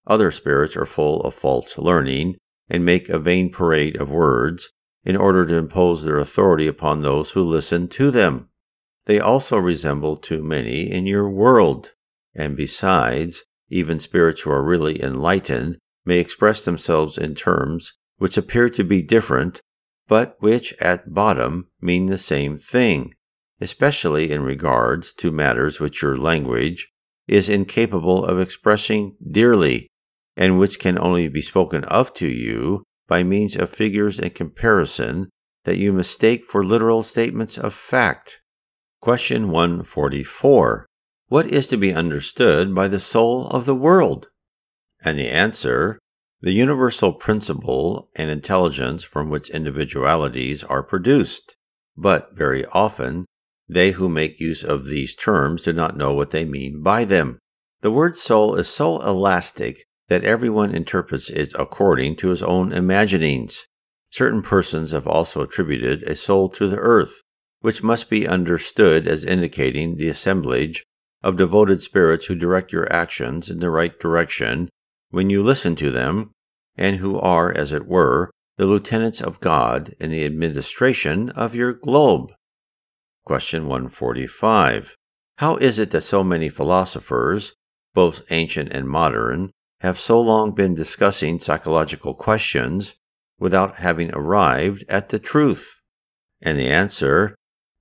Other 0.06 0.30
spirits 0.30 0.76
are 0.76 0.86
full 0.86 1.22
of 1.22 1.34
false 1.34 1.76
learning 1.76 2.36
and 2.68 2.84
make 2.84 3.08
a 3.08 3.18
vain 3.18 3.50
parade 3.50 3.96
of 3.96 4.10
words 4.10 4.70
in 5.04 5.16
order 5.16 5.44
to 5.46 5.54
impose 5.54 6.04
their 6.04 6.18
authority 6.18 6.68
upon 6.68 7.00
those 7.00 7.32
who 7.32 7.42
listen 7.42 7.88
to 7.88 8.12
them. 8.12 8.48
They 9.06 9.20
also 9.20 9.56
resemble 9.56 10.16
too 10.16 10.42
many 10.42 10.90
in 10.90 11.06
your 11.06 11.30
world. 11.30 11.92
And 12.34 12.56
besides, 12.56 13.44
even 13.70 13.98
spirits 13.98 14.42
who 14.42 14.50
are 14.50 14.62
really 14.62 15.02
enlightened 15.02 15.78
may 16.04 16.18
express 16.18 16.64
themselves 16.64 17.16
in 17.16 17.34
terms 17.34 17.94
which 18.18 18.36
appear 18.36 18.68
to 18.70 18.84
be 18.84 19.02
different, 19.02 19.60
but 20.08 20.36
which 20.40 20.72
at 20.80 21.12
bottom 21.12 21.68
mean 21.80 22.06
the 22.06 22.18
same 22.18 22.58
thing, 22.58 23.14
especially 23.60 24.30
in 24.30 24.42
regards 24.42 25.12
to 25.14 25.30
matters 25.30 25.80
which 25.80 26.02
your 26.02 26.16
language 26.16 26.88
is 27.26 27.48
incapable 27.48 28.24
of 28.24 28.40
expressing 28.40 29.16
dearly 29.30 29.88
and 30.36 30.58
which 30.58 30.78
can 30.78 30.98
only 30.98 31.28
be 31.28 31.42
spoken 31.42 31.82
of 31.84 32.12
to 32.14 32.26
you 32.26 32.84
by 33.08 33.22
means 33.22 33.56
of 33.56 33.70
figures 33.70 34.18
and 34.18 34.34
comparison 34.34 35.28
that 35.64 35.78
you 35.78 35.92
mistake 35.92 36.44
for 36.44 36.64
literal 36.64 37.02
statements 37.02 37.58
of 37.58 37.74
fact. 37.74 38.38
Question 39.06 39.50
144. 39.52 40.84
What 41.28 41.46
is 41.46 41.68
to 41.68 41.76
be 41.76 41.94
understood 41.94 42.74
by 42.74 42.88
the 42.88 42.98
soul 42.98 43.46
of 43.50 43.64
the 43.64 43.72
world? 43.72 44.30
And 45.00 45.16
the 45.16 45.28
answer 45.28 46.00
the 46.40 46.50
universal 46.50 47.12
principle 47.12 48.10
and 48.16 48.30
intelligence 48.30 49.04
from 49.04 49.30
which 49.30 49.48
individualities 49.50 50.64
are 50.64 50.82
produced. 50.82 51.54
But 51.96 52.34
very 52.34 52.66
often, 52.72 53.26
they 53.68 53.92
who 53.92 54.08
make 54.08 54.40
use 54.40 54.64
of 54.64 54.86
these 54.86 55.14
terms 55.14 55.62
do 55.62 55.72
not 55.72 55.96
know 55.96 56.12
what 56.12 56.30
they 56.30 56.44
mean 56.44 56.82
by 56.82 57.04
them. 57.04 57.38
The 57.82 57.92
word 57.92 58.16
soul 58.16 58.56
is 58.56 58.66
so 58.66 59.00
elastic 59.02 59.84
that 60.08 60.24
everyone 60.24 60.74
interprets 60.74 61.30
it 61.30 61.52
according 61.56 62.16
to 62.16 62.30
his 62.30 62.42
own 62.42 62.72
imaginings. 62.72 63.68
Certain 64.10 64.42
persons 64.42 64.90
have 64.90 65.06
also 65.06 65.42
attributed 65.42 66.02
a 66.02 66.16
soul 66.16 66.48
to 66.48 66.66
the 66.66 66.78
earth, 66.78 67.22
which 67.66 67.82
must 67.82 68.08
be 68.08 68.28
understood 68.28 69.08
as 69.08 69.24
indicating 69.24 69.96
the 69.96 70.08
assemblage 70.08 70.84
of 71.24 71.36
devoted 71.36 71.82
spirits 71.82 72.26
who 72.26 72.34
direct 72.36 72.70
your 72.70 72.86
actions 72.92 73.50
in 73.50 73.58
the 73.58 73.68
right 73.68 73.98
direction 73.98 74.68
when 75.10 75.30
you 75.30 75.42
listen 75.42 75.74
to 75.74 75.90
them, 75.90 76.30
and 76.76 76.98
who 76.98 77.18
are, 77.18 77.52
as 77.58 77.72
it 77.72 77.88
were, 77.88 78.30
the 78.56 78.66
lieutenants 78.66 79.20
of 79.20 79.40
God 79.40 79.96
in 79.98 80.12
the 80.12 80.24
administration 80.24 81.28
of 81.30 81.56
your 81.56 81.72
globe. 81.72 82.30
Question 83.24 83.62
145. 83.66 84.94
How 85.38 85.56
is 85.56 85.80
it 85.80 85.90
that 85.90 86.02
so 86.02 86.22
many 86.22 86.48
philosophers, 86.48 87.52
both 87.94 88.22
ancient 88.30 88.70
and 88.70 88.88
modern, 88.88 89.50
have 89.80 89.98
so 89.98 90.20
long 90.20 90.52
been 90.52 90.76
discussing 90.76 91.40
psychological 91.40 92.14
questions 92.14 92.94
without 93.40 93.78
having 93.78 94.14
arrived 94.14 94.84
at 94.88 95.08
the 95.08 95.18
truth? 95.18 95.80
And 96.40 96.56
the 96.56 96.68
answer 96.68 97.34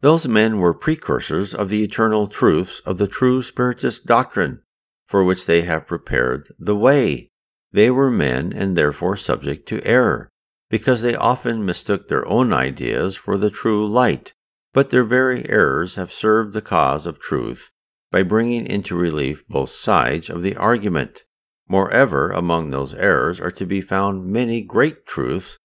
those 0.05 0.27
men 0.27 0.59
were 0.59 0.71
precursors 0.71 1.51
of 1.51 1.67
the 1.69 1.83
eternal 1.83 2.27
truths 2.27 2.79
of 2.85 2.99
the 2.99 3.07
true 3.07 3.41
Spiritist 3.41 4.05
doctrine, 4.05 4.61
for 5.07 5.23
which 5.23 5.47
they 5.47 5.61
have 5.61 5.87
prepared 5.87 6.53
the 6.59 6.75
way. 6.75 7.31
They 7.71 7.89
were 7.89 8.11
men 8.11 8.53
and 8.53 8.77
therefore 8.77 9.17
subject 9.17 9.67
to 9.69 9.83
error, 9.83 10.29
because 10.69 11.01
they 11.01 11.15
often 11.15 11.65
mistook 11.65 12.07
their 12.07 12.23
own 12.27 12.53
ideas 12.53 13.15
for 13.15 13.35
the 13.35 13.49
true 13.49 13.87
light. 13.87 14.33
But 14.73 14.91
their 14.91 15.03
very 15.03 15.49
errors 15.49 15.95
have 15.95 16.13
served 16.13 16.53
the 16.53 16.61
cause 16.61 17.07
of 17.07 17.19
truth 17.19 17.71
by 18.11 18.21
bringing 18.21 18.67
into 18.67 18.95
relief 18.95 19.43
both 19.49 19.71
sides 19.71 20.29
of 20.29 20.43
the 20.43 20.55
argument. 20.55 21.23
Moreover, 21.67 22.29
among 22.29 22.69
those 22.69 22.93
errors 22.93 23.39
are 23.39 23.49
to 23.53 23.65
be 23.65 23.81
found 23.81 24.27
many 24.27 24.61
great 24.61 25.07
truths 25.07 25.57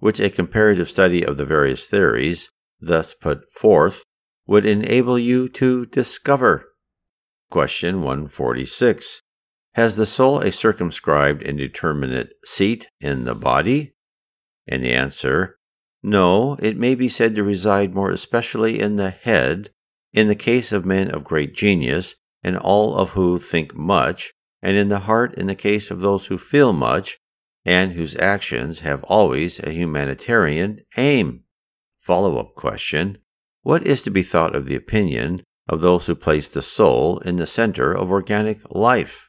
which 0.00 0.20
a 0.20 0.28
comparative 0.28 0.90
study 0.90 1.24
of 1.24 1.38
the 1.38 1.46
various 1.46 1.86
theories 1.86 2.50
thus 2.80 3.14
put 3.14 3.50
forth 3.52 4.04
would 4.46 4.66
enable 4.66 5.18
you 5.18 5.48
to 5.48 5.86
discover. 5.86 6.66
Question 7.50 8.02
146. 8.02 9.22
Has 9.74 9.96
the 9.96 10.06
soul 10.06 10.40
a 10.40 10.50
circumscribed 10.50 11.42
and 11.42 11.58
determinate 11.58 12.30
seat 12.44 12.88
in 13.00 13.24
the 13.24 13.34
body? 13.34 13.94
And 14.66 14.82
the 14.82 14.92
answer, 14.92 15.58
no, 16.02 16.56
it 16.60 16.76
may 16.76 16.94
be 16.94 17.08
said 17.08 17.34
to 17.34 17.42
reside 17.42 17.94
more 17.94 18.10
especially 18.10 18.80
in 18.80 18.96
the 18.96 19.10
head, 19.10 19.70
in 20.12 20.28
the 20.28 20.34
case 20.34 20.72
of 20.72 20.86
men 20.86 21.10
of 21.10 21.24
great 21.24 21.54
genius, 21.54 22.14
and 22.42 22.56
all 22.56 22.94
of 22.94 23.10
who 23.10 23.38
think 23.38 23.74
much, 23.74 24.32
and 24.62 24.76
in 24.76 24.88
the 24.88 25.00
heart 25.00 25.34
in 25.34 25.46
the 25.46 25.54
case 25.54 25.90
of 25.90 26.00
those 26.00 26.26
who 26.26 26.38
feel 26.38 26.72
much 26.72 27.18
and 27.64 27.92
whose 27.92 28.16
actions 28.16 28.80
have 28.80 29.02
always 29.04 29.58
a 29.58 29.72
humanitarian 29.72 30.80
aim. 30.96 31.42
Follow 32.06 32.38
up 32.38 32.54
question 32.54 33.18
What 33.62 33.84
is 33.84 34.04
to 34.04 34.10
be 34.12 34.22
thought 34.22 34.54
of 34.54 34.66
the 34.66 34.76
opinion 34.76 35.42
of 35.68 35.80
those 35.80 36.06
who 36.06 36.14
place 36.14 36.46
the 36.46 36.62
soul 36.62 37.18
in 37.18 37.34
the 37.34 37.48
center 37.48 37.92
of 37.92 38.12
organic 38.12 38.60
life? 38.70 39.28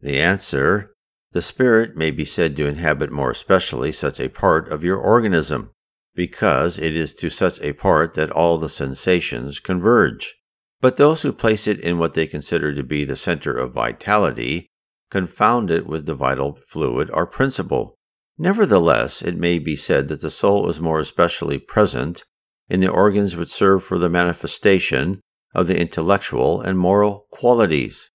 The 0.00 0.20
answer 0.20 0.94
The 1.32 1.40
spirit 1.40 1.96
may 1.96 2.10
be 2.10 2.26
said 2.26 2.54
to 2.56 2.66
inhabit 2.66 3.10
more 3.10 3.30
especially 3.30 3.92
such 3.92 4.20
a 4.20 4.28
part 4.28 4.68
of 4.68 4.84
your 4.84 4.98
organism, 4.98 5.70
because 6.14 6.78
it 6.78 6.94
is 6.94 7.14
to 7.14 7.30
such 7.30 7.58
a 7.62 7.72
part 7.72 8.12
that 8.12 8.30
all 8.30 8.58
the 8.58 8.68
sensations 8.68 9.58
converge. 9.58 10.34
But 10.82 10.96
those 10.96 11.22
who 11.22 11.32
place 11.32 11.66
it 11.66 11.80
in 11.80 11.96
what 11.98 12.12
they 12.12 12.26
consider 12.26 12.74
to 12.74 12.84
be 12.84 13.04
the 13.04 13.16
center 13.16 13.56
of 13.56 13.72
vitality 13.72 14.68
confound 15.10 15.70
it 15.70 15.86
with 15.86 16.04
the 16.04 16.14
vital 16.14 16.56
fluid 16.56 17.08
or 17.14 17.26
principle. 17.26 17.96
Nevertheless, 18.38 19.22
it 19.22 19.36
may 19.36 19.58
be 19.58 19.76
said 19.76 20.08
that 20.08 20.20
the 20.20 20.30
soul 20.30 20.68
is 20.68 20.80
more 20.80 21.00
especially 21.00 21.58
present 21.58 22.24
in 22.68 22.80
the 22.80 22.90
organs 22.90 23.34
which 23.34 23.48
serve 23.48 23.82
for 23.82 23.98
the 23.98 24.10
manifestation 24.10 25.20
of 25.54 25.66
the 25.66 25.80
intellectual 25.80 26.60
and 26.60 26.78
moral 26.78 27.26
qualities. 27.30 28.10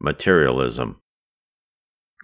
Materialism. 0.00 1.00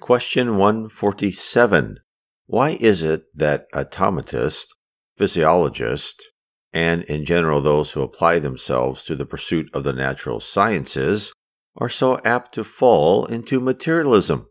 Question 0.00 0.56
147. 0.56 1.98
Why 2.46 2.76
is 2.80 3.02
it 3.02 3.24
that 3.34 3.66
anatomists, 3.72 4.72
physiologists, 5.16 6.26
and 6.72 7.02
in 7.04 7.24
general 7.24 7.60
those 7.60 7.92
who 7.92 8.02
apply 8.02 8.38
themselves 8.38 9.02
to 9.04 9.16
the 9.16 9.26
pursuit 9.26 9.68
of 9.74 9.82
the 9.82 9.92
natural 9.92 10.38
sciences 10.38 11.32
are 11.76 11.88
so 11.88 12.20
apt 12.24 12.54
to 12.54 12.62
fall 12.62 13.24
into 13.26 13.58
materialism? 13.58 14.46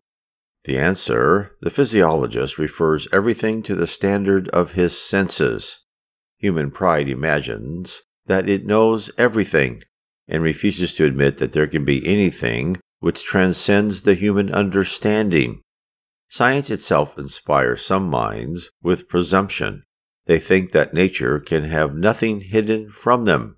The 0.66 0.78
answer 0.78 1.58
the 1.62 1.70
physiologist 1.70 2.58
refers 2.58 3.08
everything 3.12 3.64
to 3.64 3.76
the 3.76 3.88
standard 3.88 4.48
of 4.50 4.74
his 4.74 4.98
senses. 4.98 5.80
Human 6.38 6.72
pride 6.72 7.10
imagines 7.10 8.02
that 8.28 8.48
it 8.48 8.66
knows 8.66 9.12
everything 9.18 9.84
and 10.28 10.42
refuses 10.42 10.94
to 10.96 11.06
admit 11.06 11.38
that 11.38 11.52
there 11.52 11.68
can 11.68 11.84
be 11.84 12.08
anything 12.08 12.78
which 13.00 13.26
transcends 13.26 14.04
the 14.04 14.14
human 14.14 14.54
understanding. 14.54 15.62
Science 16.30 16.70
itself 16.70 17.18
inspires 17.18 17.86
some 17.86 18.10
minds 18.10 18.72
with 18.82 19.10
presumption. 19.10 19.84
They 20.26 20.40
think 20.40 20.72
that 20.72 20.94
nature 20.94 21.42
can 21.42 21.66
have 21.66 21.94
nothing 21.94 22.40
hidden 22.40 22.90
from 22.90 23.26
them. 23.26 23.58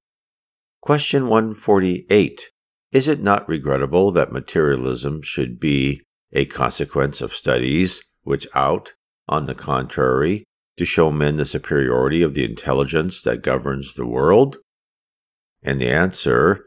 Question 0.81 1.27
148. 1.27 2.49
Is 2.91 3.07
it 3.07 3.21
not 3.21 3.47
regrettable 3.47 4.11
that 4.11 4.31
materialism 4.31 5.21
should 5.21 5.59
be 5.59 6.01
a 6.31 6.45
consequence 6.45 7.21
of 7.21 7.33
studies 7.33 8.03
which 8.23 8.47
out, 8.55 8.93
on 9.27 9.45
the 9.45 9.55
contrary, 9.55 10.43
to 10.77 10.85
show 10.85 11.11
men 11.11 11.35
the 11.35 11.45
superiority 11.45 12.21
of 12.21 12.33
the 12.33 12.43
intelligence 12.43 13.21
that 13.23 13.41
governs 13.41 13.93
the 13.93 14.05
world? 14.05 14.57
And 15.63 15.79
the 15.79 15.89
answer 15.89 16.65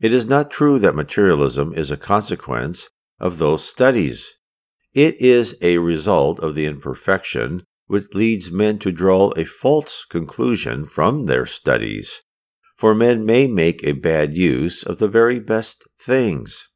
It 0.00 0.12
is 0.12 0.26
not 0.26 0.50
true 0.50 0.78
that 0.78 0.94
materialism 0.94 1.72
is 1.72 1.90
a 1.90 1.96
consequence 1.96 2.88
of 3.18 3.38
those 3.38 3.64
studies. 3.64 4.32
It 4.94 5.20
is 5.20 5.56
a 5.62 5.78
result 5.78 6.40
of 6.40 6.54
the 6.54 6.66
imperfection 6.66 7.64
which 7.86 8.14
leads 8.14 8.50
men 8.50 8.78
to 8.80 8.92
draw 8.92 9.30
a 9.36 9.44
false 9.44 10.04
conclusion 10.08 10.86
from 10.86 11.24
their 11.24 11.46
studies. 11.46 12.22
For 12.76 12.94
men 12.94 13.24
may 13.24 13.46
make 13.46 13.82
a 13.82 13.92
bad 13.92 14.36
use 14.36 14.82
of 14.82 14.98
the 14.98 15.08
very 15.08 15.38
best 15.38 15.84
things. 15.98 16.68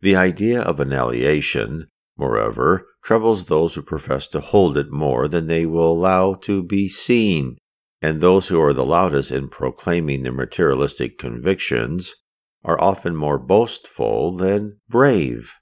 The 0.00 0.14
idea 0.14 0.62
of 0.62 0.78
annihilation, 0.78 1.88
moreover, 2.16 2.86
troubles 3.02 3.46
those 3.46 3.74
who 3.74 3.82
profess 3.82 4.28
to 4.28 4.40
hold 4.40 4.78
it 4.78 4.92
more 4.92 5.26
than 5.26 5.46
they 5.46 5.66
will 5.66 5.92
allow 5.92 6.34
to 6.34 6.62
be 6.62 6.88
seen, 6.88 7.56
and 8.00 8.20
those 8.20 8.48
who 8.48 8.60
are 8.60 8.72
the 8.72 8.86
loudest 8.86 9.32
in 9.32 9.48
proclaiming 9.48 10.22
their 10.22 10.32
materialistic 10.32 11.18
convictions 11.18 12.14
are 12.62 12.80
often 12.80 13.16
more 13.16 13.38
boastful 13.38 14.36
than 14.36 14.78
brave. 14.88 15.52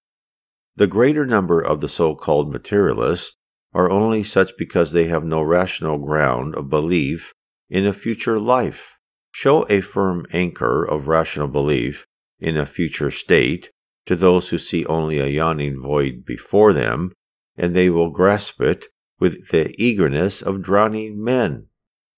The 0.76 0.86
greater 0.86 1.24
number 1.24 1.58
of 1.58 1.80
the 1.80 1.88
so 1.88 2.14
called 2.14 2.52
materialists 2.52 3.36
are 3.72 3.90
only 3.90 4.22
such 4.22 4.52
because 4.58 4.92
they 4.92 5.04
have 5.04 5.24
no 5.24 5.40
rational 5.40 5.98
ground 5.98 6.54
of 6.54 6.68
belief 6.68 7.32
in 7.70 7.86
a 7.86 7.92
future 7.92 8.38
life. 8.38 8.92
Show 9.32 9.66
a 9.70 9.80
firm 9.80 10.26
anchor 10.32 10.84
of 10.84 11.08
rational 11.08 11.48
belief 11.48 12.06
in 12.38 12.58
a 12.58 12.66
future 12.66 13.10
state 13.10 13.70
to 14.06 14.16
those 14.16 14.48
who 14.48 14.58
see 14.58 14.86
only 14.86 15.18
a 15.18 15.26
yawning 15.26 15.80
void 15.80 16.24
before 16.24 16.72
them, 16.72 17.12
and 17.56 17.74
they 17.74 17.90
will 17.90 18.10
grasp 18.10 18.60
it 18.60 18.86
with 19.18 19.48
the 19.48 19.74
eagerness 19.82 20.42
of 20.42 20.62
drowning 20.62 21.22
men. 21.22 21.66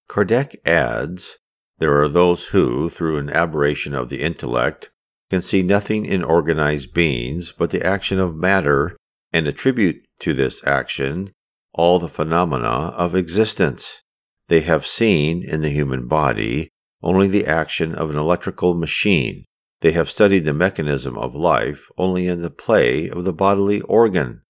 Kardec 0.07 0.55
adds, 0.65 1.37
There 1.79 2.01
are 2.01 2.09
those 2.09 2.45
who, 2.45 2.89
through 2.89 3.17
an 3.17 3.29
aberration 3.29 3.93
of 3.93 4.09
the 4.09 4.21
intellect, 4.21 4.91
can 5.29 5.41
see 5.41 5.61
nothing 5.61 6.05
in 6.05 6.23
organized 6.23 6.93
beings 6.93 7.51
but 7.51 7.69
the 7.69 7.85
action 7.85 8.19
of 8.19 8.35
matter, 8.35 8.97
and 9.31 9.47
attribute 9.47 10.03
to 10.19 10.33
this 10.33 10.65
action 10.65 11.31
all 11.73 11.99
the 11.99 12.09
phenomena 12.09 12.93
of 12.97 13.15
existence. 13.15 14.01
They 14.47 14.61
have 14.61 14.87
seen 14.87 15.43
in 15.43 15.61
the 15.61 15.69
human 15.69 16.07
body 16.07 16.69
only 17.01 17.27
the 17.27 17.45
action 17.45 17.93
of 17.93 18.09
an 18.09 18.17
electrical 18.17 18.73
machine, 18.73 19.45
they 19.81 19.91
have 19.93 20.09
studied 20.09 20.45
the 20.45 20.53
mechanism 20.53 21.17
of 21.17 21.35
life 21.35 21.87
only 21.97 22.27
in 22.27 22.41
the 22.41 22.49
play 22.49 23.09
of 23.09 23.23
the 23.23 23.33
bodily 23.33 23.81
organ. 23.81 24.41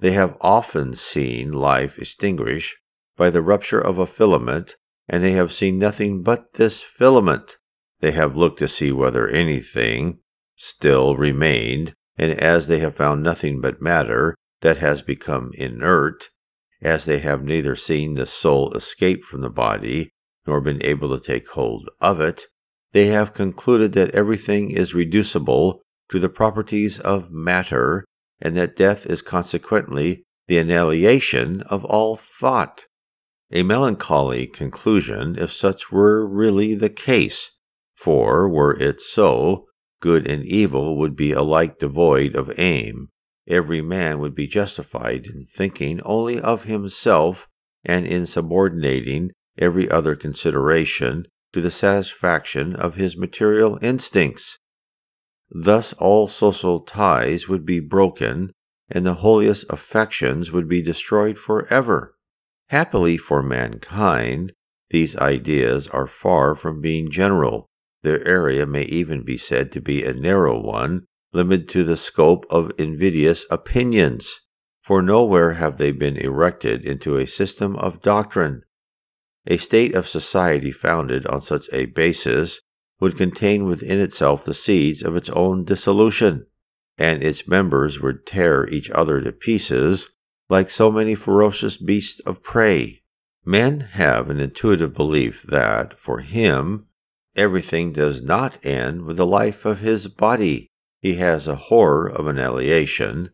They 0.00 0.12
have 0.12 0.36
often 0.40 0.94
seen 0.94 1.52
life 1.52 1.98
extinguished 1.98 2.76
by 3.16 3.30
the 3.30 3.42
rupture 3.42 3.80
of 3.80 3.98
a 3.98 4.06
filament, 4.06 4.76
and 5.08 5.22
they 5.22 5.32
have 5.32 5.52
seen 5.52 5.78
nothing 5.78 6.22
but 6.22 6.54
this 6.54 6.82
filament. 6.82 7.56
They 8.00 8.12
have 8.12 8.36
looked 8.36 8.58
to 8.58 8.68
see 8.68 8.92
whether 8.92 9.28
anything 9.28 10.18
still 10.56 11.16
remained, 11.16 11.94
and 12.18 12.32
as 12.32 12.68
they 12.68 12.80
have 12.80 12.96
found 12.96 13.22
nothing 13.22 13.60
but 13.60 13.80
matter 13.80 14.34
that 14.60 14.78
has 14.78 15.02
become 15.02 15.50
inert, 15.54 16.30
as 16.82 17.06
they 17.06 17.20
have 17.20 17.42
neither 17.42 17.76
seen 17.76 18.14
the 18.14 18.26
soul 18.26 18.72
escape 18.74 19.24
from 19.24 19.40
the 19.40 19.50
body, 19.50 20.10
nor 20.46 20.60
been 20.60 20.82
able 20.84 21.16
to 21.16 21.24
take 21.24 21.48
hold 21.50 21.88
of 22.00 22.20
it, 22.20 22.46
they 22.94 23.06
have 23.06 23.34
concluded 23.34 23.92
that 23.92 24.14
everything 24.14 24.70
is 24.70 24.94
reducible 24.94 25.82
to 26.08 26.20
the 26.20 26.28
properties 26.28 27.00
of 27.00 27.30
matter, 27.30 28.04
and 28.40 28.56
that 28.56 28.76
death 28.76 29.04
is 29.06 29.20
consequently 29.20 30.22
the 30.46 30.58
annihilation 30.58 31.60
of 31.62 31.84
all 31.84 32.14
thought. 32.14 32.84
A 33.50 33.64
melancholy 33.64 34.46
conclusion 34.46 35.36
if 35.36 35.52
such 35.52 35.90
were 35.90 36.24
really 36.24 36.74
the 36.74 36.88
case, 36.88 37.50
for 37.96 38.48
were 38.48 38.78
it 38.80 39.00
so, 39.00 39.66
good 40.00 40.30
and 40.30 40.44
evil 40.44 40.96
would 40.96 41.16
be 41.16 41.32
alike 41.32 41.78
devoid 41.80 42.36
of 42.36 42.56
aim. 42.58 43.08
Every 43.48 43.82
man 43.82 44.20
would 44.20 44.36
be 44.36 44.46
justified 44.46 45.26
in 45.26 45.44
thinking 45.44 46.00
only 46.02 46.40
of 46.40 46.64
himself 46.64 47.48
and 47.84 48.06
in 48.06 48.24
subordinating 48.24 49.32
every 49.58 49.90
other 49.90 50.14
consideration 50.14 51.26
to 51.54 51.60
the 51.60 51.70
satisfaction 51.70 52.74
of 52.74 52.96
his 52.96 53.16
material 53.16 53.78
instincts. 53.80 54.58
Thus 55.48 55.92
all 55.92 56.26
social 56.26 56.80
ties 56.80 57.48
would 57.48 57.64
be 57.64 57.78
broken, 57.78 58.50
and 58.88 59.06
the 59.06 59.14
holiest 59.14 59.64
affections 59.70 60.50
would 60.50 60.68
be 60.68 60.82
destroyed 60.82 61.38
forever. 61.38 62.16
Happily 62.70 63.16
for 63.16 63.40
mankind, 63.40 64.52
these 64.90 65.14
ideas 65.16 65.86
are 65.86 66.08
far 66.08 66.56
from 66.56 66.80
being 66.80 67.08
general. 67.08 67.68
Their 68.02 68.26
area 68.26 68.66
may 68.66 68.82
even 68.86 69.24
be 69.24 69.38
said 69.38 69.70
to 69.72 69.80
be 69.80 70.02
a 70.02 70.12
narrow 70.12 70.60
one, 70.60 71.04
limited 71.32 71.68
to 71.68 71.84
the 71.84 71.96
scope 71.96 72.46
of 72.50 72.72
invidious 72.78 73.46
opinions, 73.48 74.40
for 74.82 75.00
nowhere 75.00 75.52
have 75.52 75.78
they 75.78 75.92
been 75.92 76.16
erected 76.16 76.84
into 76.84 77.16
a 77.16 77.28
system 77.28 77.76
of 77.76 78.02
doctrine. 78.02 78.62
A 79.46 79.58
state 79.58 79.94
of 79.94 80.08
society 80.08 80.72
founded 80.72 81.26
on 81.26 81.42
such 81.42 81.68
a 81.72 81.86
basis 81.86 82.60
would 83.00 83.16
contain 83.16 83.64
within 83.64 84.00
itself 84.00 84.44
the 84.44 84.54
seeds 84.54 85.02
of 85.02 85.16
its 85.16 85.28
own 85.30 85.64
dissolution, 85.64 86.46
and 86.96 87.22
its 87.22 87.46
members 87.46 88.00
would 88.00 88.24
tear 88.24 88.66
each 88.68 88.88
other 88.90 89.20
to 89.20 89.32
pieces 89.32 90.16
like 90.48 90.70
so 90.70 90.90
many 90.90 91.14
ferocious 91.14 91.76
beasts 91.76 92.20
of 92.20 92.42
prey. 92.42 93.02
Men 93.44 93.80
have 93.80 94.30
an 94.30 94.40
intuitive 94.40 94.94
belief 94.94 95.42
that, 95.42 95.98
for 95.98 96.20
him, 96.20 96.86
everything 97.36 97.92
does 97.92 98.22
not 98.22 98.64
end 98.64 99.02
with 99.02 99.18
the 99.18 99.26
life 99.26 99.66
of 99.66 99.80
his 99.80 100.08
body. 100.08 100.68
He 101.02 101.16
has 101.16 101.46
a 101.46 101.56
horror 101.56 102.08
of 102.08 102.26
annihilation. 102.26 103.30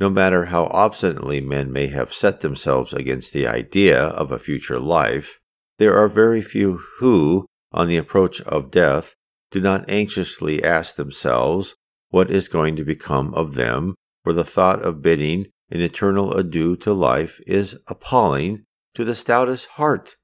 No 0.00 0.10
matter 0.10 0.46
how 0.46 0.64
obstinately 0.64 1.40
men 1.40 1.70
may 1.70 1.86
have 1.86 2.12
set 2.12 2.40
themselves 2.40 2.92
against 2.92 3.32
the 3.32 3.46
idea 3.46 4.02
of 4.02 4.32
a 4.32 4.38
future 4.40 4.80
life, 4.80 5.38
there 5.82 5.98
are 5.98 6.06
very 6.06 6.40
few 6.40 6.80
who, 7.00 7.44
on 7.72 7.88
the 7.88 7.96
approach 7.96 8.40
of 8.42 8.70
death, 8.70 9.16
do 9.50 9.60
not 9.60 9.90
anxiously 9.90 10.62
ask 10.62 10.94
themselves 10.94 11.74
what 12.10 12.30
is 12.30 12.46
going 12.46 12.76
to 12.76 12.84
become 12.84 13.34
of 13.34 13.54
them, 13.54 13.96
for 14.22 14.32
the 14.32 14.44
thought 14.44 14.80
of 14.82 15.02
bidding 15.02 15.44
an 15.70 15.80
eternal 15.80 16.32
adieu 16.34 16.76
to 16.76 16.92
life 16.92 17.40
is 17.48 17.76
appalling 17.88 18.62
to 18.94 19.04
the 19.04 19.16
stoutest 19.16 19.66
heart. 19.70 20.14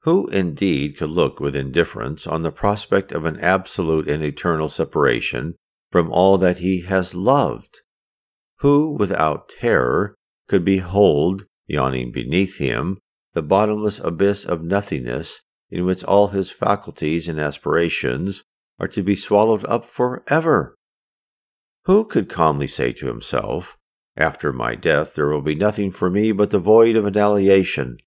Who 0.00 0.26
indeed 0.26 0.98
could 0.98 1.08
look 1.08 1.40
with 1.40 1.56
indifference 1.56 2.26
on 2.26 2.42
the 2.42 2.52
prospect 2.52 3.10
of 3.10 3.24
an 3.24 3.40
absolute 3.40 4.06
and 4.10 4.22
eternal 4.22 4.68
separation 4.68 5.54
from 5.90 6.12
all 6.12 6.36
that 6.36 6.58
he 6.58 6.82
has 6.82 7.14
loved? 7.14 7.80
Who, 8.58 8.90
without 8.90 9.48
terror, 9.48 10.14
could 10.46 10.62
behold, 10.62 11.46
yawning 11.66 12.12
beneath 12.12 12.58
him, 12.58 12.98
the 13.36 13.42
bottomless 13.42 13.98
abyss 13.98 14.46
of 14.46 14.64
nothingness 14.64 15.42
in 15.68 15.84
which 15.84 16.02
all 16.04 16.28
his 16.28 16.50
faculties 16.50 17.28
and 17.28 17.38
aspirations 17.38 18.42
are 18.80 18.88
to 18.88 19.02
be 19.02 19.14
swallowed 19.14 19.62
up 19.66 19.84
for 19.84 20.24
ever. 20.28 20.74
Who 21.84 22.06
could 22.06 22.30
calmly 22.30 22.66
say 22.66 22.94
to 22.94 23.08
himself, 23.08 23.76
After 24.16 24.54
my 24.54 24.74
death 24.74 25.14
there 25.14 25.28
will 25.28 25.42
be 25.42 25.54
nothing 25.54 25.92
for 25.92 26.08
me 26.08 26.32
but 26.32 26.48
the 26.48 26.58
void 26.58 26.96
of 26.96 27.04
annihilation. 27.04 27.98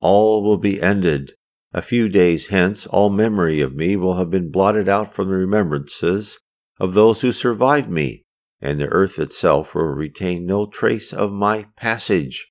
All 0.00 0.44
will 0.44 0.58
be 0.58 0.80
ended. 0.80 1.32
A 1.72 1.82
few 1.82 2.08
days 2.08 2.46
hence, 2.46 2.86
all 2.86 3.10
memory 3.10 3.60
of 3.60 3.74
me 3.74 3.96
will 3.96 4.14
have 4.14 4.30
been 4.30 4.52
blotted 4.52 4.88
out 4.88 5.12
from 5.12 5.26
the 5.26 5.34
remembrances 5.34 6.38
of 6.78 6.94
those 6.94 7.22
who 7.22 7.32
survived 7.32 7.90
me, 7.90 8.22
and 8.60 8.80
the 8.80 8.86
earth 8.86 9.18
itself 9.18 9.74
will 9.74 9.86
retain 9.86 10.46
no 10.46 10.66
trace 10.66 11.12
of 11.12 11.32
my 11.32 11.66
passage. 11.76 12.46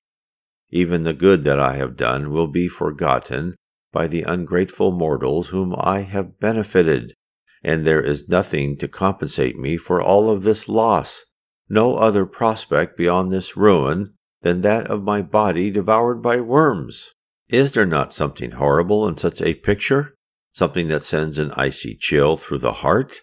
Even 0.70 1.02
the 1.02 1.14
good 1.14 1.44
that 1.44 1.58
I 1.58 1.76
have 1.76 1.96
done 1.96 2.30
will 2.30 2.46
be 2.46 2.68
forgotten 2.68 3.56
by 3.90 4.06
the 4.06 4.22
ungrateful 4.22 4.92
mortals 4.92 5.48
whom 5.48 5.74
I 5.78 6.00
have 6.00 6.38
benefited, 6.38 7.14
and 7.62 7.86
there 7.86 8.02
is 8.02 8.28
nothing 8.28 8.76
to 8.76 8.88
compensate 8.88 9.58
me 9.58 9.76
for 9.78 10.02
all 10.02 10.30
of 10.30 10.42
this 10.42 10.68
loss, 10.68 11.24
no 11.68 11.96
other 11.96 12.26
prospect 12.26 12.96
beyond 12.96 13.32
this 13.32 13.56
ruin 13.56 14.14
than 14.42 14.60
that 14.60 14.86
of 14.88 15.02
my 15.02 15.22
body 15.22 15.70
devoured 15.70 16.22
by 16.22 16.40
worms. 16.40 17.10
Is 17.48 17.72
there 17.72 17.86
not 17.86 18.12
something 18.12 18.52
horrible 18.52 19.08
in 19.08 19.16
such 19.16 19.40
a 19.40 19.54
picture? 19.54 20.14
Something 20.52 20.88
that 20.88 21.02
sends 21.02 21.38
an 21.38 21.50
icy 21.52 21.96
chill 21.98 22.36
through 22.36 22.58
the 22.58 22.72
heart? 22.84 23.20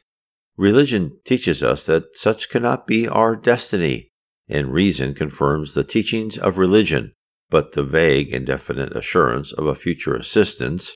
Religion 0.57 1.19
teaches 1.25 1.61
us 1.61 1.85
that 1.85 2.15
such 2.15 2.49
cannot 2.49 2.87
be 2.87 3.07
our 3.07 3.35
destiny, 3.35 4.09
and 4.47 4.73
reason 4.73 5.13
confirms 5.13 5.73
the 5.73 5.83
teachings 5.83 6.37
of 6.37 6.57
religion, 6.57 7.11
but 7.49 7.73
the 7.73 7.83
vague, 7.83 8.33
indefinite 8.33 8.95
assurance 8.95 9.51
of 9.51 9.67
a 9.67 9.75
future 9.75 10.15
assistance, 10.15 10.95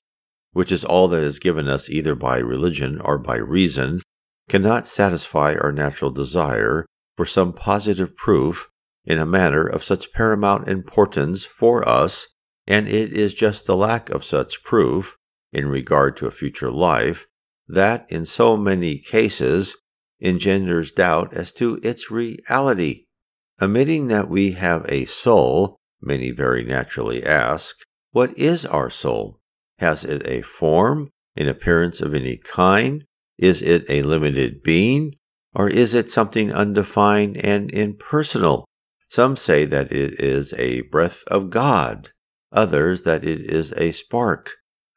which 0.51 0.71
is 0.71 0.83
all 0.83 1.07
that 1.07 1.23
is 1.23 1.39
given 1.39 1.67
us 1.67 1.89
either 1.89 2.15
by 2.15 2.37
religion 2.37 2.99
or 3.01 3.17
by 3.17 3.37
reason, 3.37 4.01
cannot 4.47 4.87
satisfy 4.87 5.55
our 5.55 5.71
natural 5.71 6.11
desire 6.11 6.85
for 7.15 7.25
some 7.25 7.53
positive 7.53 8.15
proof 8.15 8.67
in 9.05 9.19
a 9.19 9.25
matter 9.25 9.65
of 9.65 9.83
such 9.83 10.11
paramount 10.13 10.67
importance 10.67 11.45
for 11.45 11.87
us 11.87 12.27
and 12.69 12.87
it 12.87 13.11
is 13.11 13.33
just 13.33 13.65
the 13.65 13.75
lack 13.75 14.11
of 14.11 14.23
such 14.23 14.63
proof 14.63 15.17
in 15.51 15.67
regard 15.67 16.15
to 16.15 16.27
a 16.27 16.31
future 16.31 16.71
life 16.71 17.25
that, 17.67 18.05
in 18.09 18.25
so 18.25 18.55
many 18.55 18.99
cases, 18.99 19.75
engenders 20.21 20.91
doubt 20.91 21.33
as 21.33 21.51
to 21.51 21.79
its 21.81 22.11
reality. 22.11 23.05
Admitting 23.59 24.07
that 24.07 24.29
we 24.29 24.51
have 24.51 24.85
a 24.87 25.05
soul, 25.05 25.78
many 26.01 26.31
very 26.31 26.63
naturally 26.63 27.23
ask, 27.23 27.75
What 28.11 28.37
is 28.37 28.65
our 28.65 28.89
soul? 28.89 29.39
Has 29.79 30.03
it 30.03 30.21
a 30.25 30.41
form, 30.41 31.09
an 31.35 31.47
appearance 31.47 32.01
of 32.01 32.13
any 32.13 32.37
kind? 32.37 33.05
Is 33.37 33.61
it 33.61 33.85
a 33.89 34.03
limited 34.03 34.63
being? 34.63 35.15
Or 35.53 35.69
is 35.69 35.93
it 35.93 36.09
something 36.09 36.51
undefined 36.51 37.37
and 37.37 37.71
impersonal? 37.71 38.65
Some 39.09 39.35
say 39.35 39.65
that 39.65 39.91
it 39.91 40.19
is 40.19 40.53
a 40.53 40.81
breath 40.81 41.23
of 41.27 41.49
God 41.49 42.09
others 42.51 43.03
that 43.03 43.23
it 43.23 43.41
is 43.41 43.71
a 43.73 43.91
spark. 43.91 44.51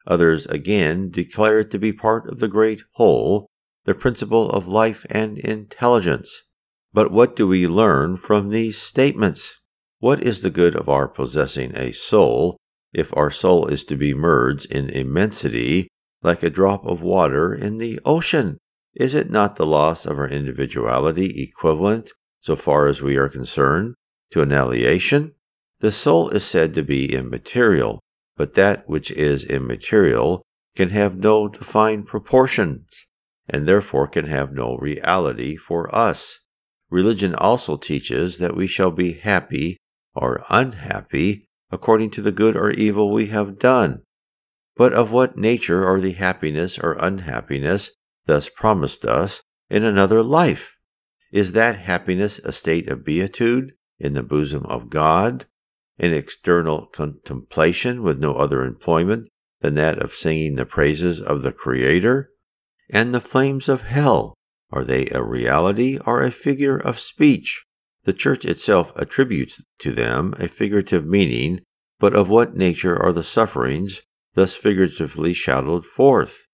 Others 0.07 0.45
again 0.47 1.09
declare 1.09 1.59
it 1.59 1.71
to 1.71 1.79
be 1.79 1.93
part 1.93 2.29
of 2.29 2.39
the 2.39 2.47
great 2.47 2.81
whole, 2.93 3.47
the 3.85 3.95
principle 3.95 4.49
of 4.49 4.67
life 4.67 5.05
and 5.09 5.37
intelligence. 5.37 6.43
But 6.91 7.11
what 7.11 7.35
do 7.35 7.47
we 7.47 7.67
learn 7.67 8.17
from 8.17 8.49
these 8.49 8.81
statements? 8.81 9.59
What 10.03 10.21
is 10.21 10.41
the 10.41 10.49
good 10.49 10.75
of 10.75 10.89
our 10.89 11.07
possessing 11.07 11.71
a 11.77 11.93
soul 11.93 12.57
if 12.91 13.15
our 13.15 13.31
soul 13.31 13.67
is 13.67 13.85
to 13.85 13.95
be 13.95 14.13
merged 14.13 14.69
in 14.69 14.89
immensity 14.89 15.87
like 16.21 16.43
a 16.43 16.49
drop 16.49 16.85
of 16.85 17.01
water 17.01 17.53
in 17.53 17.77
the 17.77 18.01
ocean? 18.03 18.57
Is 18.93 19.15
it 19.15 19.29
not 19.29 19.55
the 19.55 19.65
loss 19.65 20.05
of 20.05 20.19
our 20.19 20.27
individuality 20.27 21.41
equivalent, 21.41 22.11
so 22.41 22.57
far 22.57 22.87
as 22.87 23.01
we 23.01 23.15
are 23.15 23.29
concerned, 23.29 23.95
to 24.31 24.41
annihilation? 24.41 25.35
The 25.79 25.93
soul 25.93 26.27
is 26.31 26.43
said 26.43 26.73
to 26.73 26.83
be 26.83 27.15
immaterial, 27.15 28.01
but 28.35 28.55
that 28.55 28.89
which 28.89 29.09
is 29.09 29.45
immaterial 29.45 30.43
can 30.75 30.89
have 30.89 31.15
no 31.15 31.47
defined 31.47 32.07
proportions, 32.07 32.89
and 33.47 33.65
therefore 33.65 34.09
can 34.09 34.25
have 34.25 34.51
no 34.51 34.75
reality 34.75 35.55
for 35.55 35.95
us. 35.95 36.39
Religion 36.89 37.33
also 37.33 37.77
teaches 37.77 38.37
that 38.39 38.57
we 38.57 38.67
shall 38.67 38.91
be 38.91 39.13
happy 39.13 39.77
or 40.15 40.43
unhappy 40.49 41.47
according 41.71 42.11
to 42.11 42.21
the 42.21 42.31
good 42.31 42.55
or 42.55 42.71
evil 42.71 43.11
we 43.11 43.27
have 43.27 43.59
done. 43.59 44.01
But 44.75 44.93
of 44.93 45.11
what 45.11 45.37
nature 45.37 45.85
are 45.85 45.99
the 45.99 46.13
happiness 46.13 46.77
or 46.77 46.93
unhappiness 46.93 47.91
thus 48.25 48.49
promised 48.49 49.05
us 49.05 49.41
in 49.69 49.83
another 49.83 50.21
life? 50.23 50.73
Is 51.31 51.53
that 51.53 51.77
happiness 51.77 52.39
a 52.39 52.51
state 52.51 52.89
of 52.89 53.03
beatitude 53.03 53.73
in 53.99 54.13
the 54.13 54.23
bosom 54.23 54.65
of 54.67 54.89
God, 54.89 55.45
in 55.97 56.13
external 56.13 56.85
contemplation 56.87 58.03
with 58.03 58.19
no 58.19 58.35
other 58.35 58.63
employment 58.63 59.27
than 59.61 59.75
that 59.75 59.99
of 59.99 60.13
singing 60.13 60.55
the 60.55 60.65
praises 60.65 61.19
of 61.19 61.41
the 61.41 61.51
Creator? 61.51 62.29
And 62.89 63.13
the 63.13 63.21
flames 63.21 63.69
of 63.69 63.81
hell, 63.81 64.35
are 64.71 64.83
they 64.83 65.07
a 65.09 65.23
reality 65.23 65.97
or 66.05 66.21
a 66.21 66.31
figure 66.31 66.77
of 66.77 66.99
speech? 66.99 67.65
The 68.05 68.13
Church 68.13 68.45
itself 68.45 68.91
attributes 68.95 69.63
to 69.79 69.91
them 69.91 70.33
a 70.37 70.47
figurative 70.47 71.05
meaning, 71.05 71.61
but 71.99 72.15
of 72.15 72.29
what 72.29 72.55
nature 72.55 73.01
are 73.01 73.13
the 73.13 73.23
sufferings 73.23 74.01
thus 74.33 74.55
figuratively 74.55 75.33
shadowed 75.33 75.85
forth? 75.85 76.45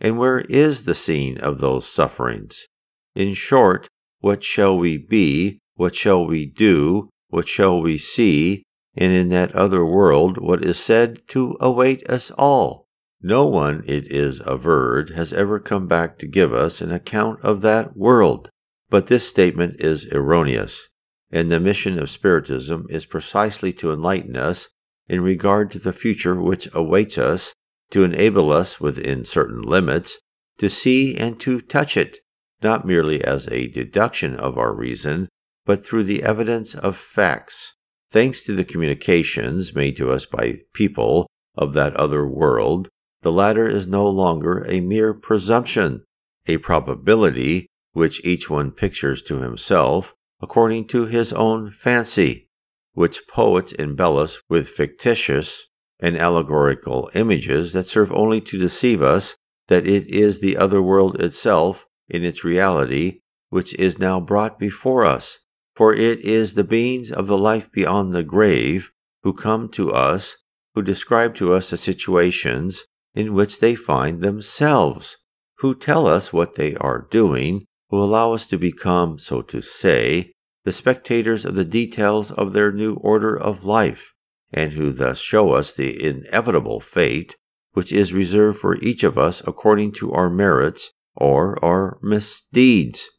And 0.00 0.18
where 0.18 0.40
is 0.48 0.84
the 0.84 0.94
scene 0.94 1.38
of 1.38 1.58
those 1.58 1.88
sufferings? 1.88 2.66
In 3.14 3.34
short, 3.34 3.88
what 4.20 4.44
shall 4.44 4.76
we 4.76 4.98
be? 4.98 5.58
What 5.74 5.94
shall 5.94 6.24
we 6.26 6.46
do? 6.46 7.08
What 7.28 7.48
shall 7.48 7.80
we 7.80 7.98
see? 7.98 8.64
and 8.94 9.12
in 9.12 9.28
that 9.30 9.54
other 9.54 9.84
world 9.84 10.38
what 10.38 10.64
is 10.64 10.78
said 10.78 11.26
to 11.28 11.56
await 11.60 12.08
us 12.08 12.30
all. 12.32 12.86
No 13.22 13.46
one, 13.46 13.84
it 13.86 14.10
is 14.10 14.42
averred, 14.44 15.10
has 15.10 15.32
ever 15.32 15.60
come 15.60 15.86
back 15.86 16.18
to 16.18 16.26
give 16.26 16.52
us 16.52 16.80
an 16.80 16.90
account 16.90 17.40
of 17.42 17.62
that 17.62 17.96
world. 17.96 18.50
But 18.90 19.06
this 19.06 19.28
statement 19.28 19.76
is 19.78 20.12
erroneous, 20.12 20.88
and 21.32 21.50
the 21.50 21.58
mission 21.58 21.98
of 21.98 22.10
Spiritism 22.10 22.86
is 22.90 23.06
precisely 23.06 23.72
to 23.72 23.90
enlighten 23.90 24.36
us 24.36 24.68
in 25.08 25.22
regard 25.22 25.70
to 25.70 25.78
the 25.78 25.92
future 25.92 26.40
which 26.40 26.68
awaits 26.74 27.16
us, 27.16 27.54
to 27.90 28.04
enable 28.04 28.52
us, 28.52 28.80
within 28.80 29.24
certain 29.24 29.62
limits, 29.62 30.20
to 30.58 30.68
see 30.68 31.16
and 31.16 31.40
to 31.40 31.60
touch 31.60 31.96
it, 31.96 32.18
not 32.62 32.86
merely 32.86 33.24
as 33.24 33.48
a 33.48 33.68
deduction 33.68 34.36
of 34.36 34.58
our 34.58 34.74
reason, 34.74 35.28
but 35.64 35.84
through 35.84 36.04
the 36.04 36.22
evidence 36.22 36.74
of 36.74 36.96
facts. 36.96 37.74
Thanks 38.10 38.44
to 38.44 38.54
the 38.54 38.64
communications 38.64 39.74
made 39.74 39.96
to 39.96 40.10
us 40.10 40.26
by 40.26 40.58
people 40.74 41.26
of 41.56 41.72
that 41.72 41.96
other 41.96 42.26
world, 42.26 42.88
the 43.22 43.32
latter 43.32 43.66
is 43.66 43.86
no 43.86 44.08
longer 44.08 44.66
a 44.68 44.80
mere 44.80 45.14
presumption, 45.14 46.04
a 46.46 46.58
probability 46.58 47.68
which 47.92 48.24
each 48.24 48.50
one 48.50 48.70
pictures 48.70 49.22
to 49.22 49.40
himself 49.40 50.14
according 50.42 50.86
to 50.86 51.06
his 51.06 51.32
own 51.32 51.70
fancy, 51.70 52.48
which 52.92 53.26
poets 53.28 53.72
embellish 53.72 54.38
with 54.48 54.68
fictitious 54.68 55.68
and 56.00 56.18
allegorical 56.18 57.10
images 57.14 57.72
that 57.72 57.86
serve 57.86 58.12
only 58.12 58.40
to 58.40 58.58
deceive 58.58 59.00
us 59.00 59.36
that 59.68 59.86
it 59.86 60.06
is 60.08 60.40
the 60.40 60.56
other 60.56 60.82
world 60.82 61.20
itself 61.20 61.86
in 62.08 62.24
its 62.24 62.44
reality 62.44 63.20
which 63.52 63.74
is 63.74 63.98
now 63.98 64.18
brought 64.18 64.58
before 64.58 65.04
us. 65.04 65.38
For 65.76 65.94
it 65.94 66.20
is 66.20 66.54
the 66.54 66.64
beings 66.64 67.12
of 67.12 67.26
the 67.26 67.36
life 67.36 67.70
beyond 67.70 68.14
the 68.14 68.22
grave 68.22 68.90
who 69.22 69.34
come 69.34 69.68
to 69.70 69.92
us, 69.92 70.36
who 70.74 70.80
describe 70.80 71.34
to 71.34 71.52
us 71.52 71.68
the 71.68 71.76
situations 71.76 72.84
in 73.14 73.34
which 73.34 73.60
they 73.60 73.74
find 73.74 74.22
themselves, 74.22 75.18
who 75.58 75.74
tell 75.74 76.06
us 76.06 76.32
what 76.32 76.54
they 76.54 76.74
are 76.76 77.06
doing, 77.10 77.66
who 77.92 78.02
allow 78.02 78.32
us 78.32 78.46
to 78.46 78.56
become, 78.56 79.18
so 79.18 79.42
to 79.42 79.60
say, 79.60 80.32
the 80.64 80.72
spectators 80.72 81.44
of 81.44 81.54
the 81.54 81.64
details 81.64 82.30
of 82.30 82.54
their 82.54 82.72
new 82.72 82.94
order 82.94 83.36
of 83.36 83.64
life, 83.64 84.14
and 84.50 84.72
who 84.72 84.90
thus 84.90 85.20
show 85.20 85.52
us 85.52 85.74
the 85.74 86.02
inevitable 86.02 86.80
fate 86.80 87.36
which 87.72 87.92
is 87.92 88.14
reserved 88.14 88.58
for 88.58 88.78
each 88.78 89.04
of 89.04 89.18
us 89.18 89.42
according 89.46 89.92
to 89.92 90.10
our 90.12 90.30
merits 90.30 90.92
or 91.14 91.62
our 91.62 91.98
misdeeds. 92.02 93.10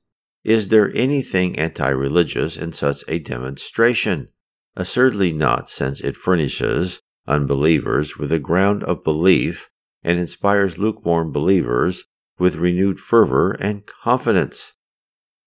Is 0.43 0.69
there 0.69 0.91
anything 0.95 1.57
anti 1.59 1.89
religious 1.89 2.57
in 2.57 2.73
such 2.73 3.03
a 3.07 3.19
demonstration? 3.19 4.29
Assuredly 4.75 5.33
not, 5.33 5.69
since 5.69 6.01
it 6.01 6.17
furnishes 6.17 6.99
unbelievers 7.27 8.17
with 8.17 8.31
a 8.31 8.39
ground 8.39 8.83
of 8.85 9.03
belief 9.03 9.69
and 10.03 10.19
inspires 10.19 10.79
lukewarm 10.79 11.31
believers 11.31 12.05
with 12.43 12.57
renewed 12.57 12.99
fervor 12.99 13.51
and 13.61 13.85
confidence. 13.85 14.73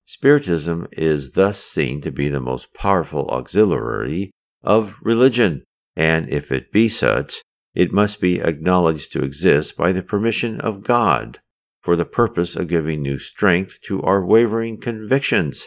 Spiritism 0.07 0.89
is 0.93 1.33
thus 1.33 1.63
seen 1.63 2.01
to 2.01 2.11
be 2.11 2.27
the 2.31 2.41
most 2.41 2.73
powerful 2.73 3.29
auxiliary 3.29 4.31
of 4.63 4.97
religion, 5.03 5.63
and 5.95 6.27
if 6.31 6.51
it 6.51 6.73
be 6.73 6.89
such, 6.89 7.43
it 7.75 7.93
must 7.93 8.19
be 8.19 8.41
acknowledged 8.41 9.13
to 9.13 9.23
exist 9.23 9.77
by 9.77 9.93
the 9.93 10.03
permission 10.03 10.59
of 10.63 10.83
God 10.83 11.39
for 11.83 11.97
the 11.97 12.07
purpose 12.07 12.57
of 12.57 12.67
giving 12.67 13.03
new 13.03 13.19
strength 13.19 13.79
to 13.83 14.01
our 14.01 14.25
wavering 14.25 14.81
convictions, 14.81 15.67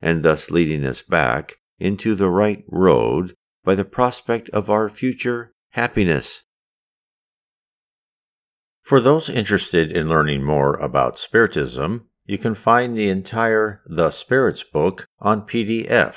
and 0.00 0.22
thus 0.22 0.50
leading 0.50 0.86
us 0.86 1.02
back 1.02 1.56
into 1.78 2.14
the 2.14 2.30
right 2.30 2.64
road 2.68 3.34
by 3.64 3.74
the 3.74 3.84
prospect 3.84 4.48
of 4.48 4.70
our 4.70 4.88
future 4.88 5.52
happiness. 5.72 6.44
For 8.90 9.00
those 9.00 9.28
interested 9.28 9.92
in 9.92 10.08
learning 10.08 10.42
more 10.42 10.74
about 10.78 11.16
Spiritism, 11.16 12.08
you 12.26 12.38
can 12.38 12.56
find 12.56 12.96
the 12.96 13.08
entire 13.08 13.82
The 13.86 14.10
Spirits 14.10 14.64
book 14.64 15.06
on 15.20 15.42
PDF. 15.42 16.16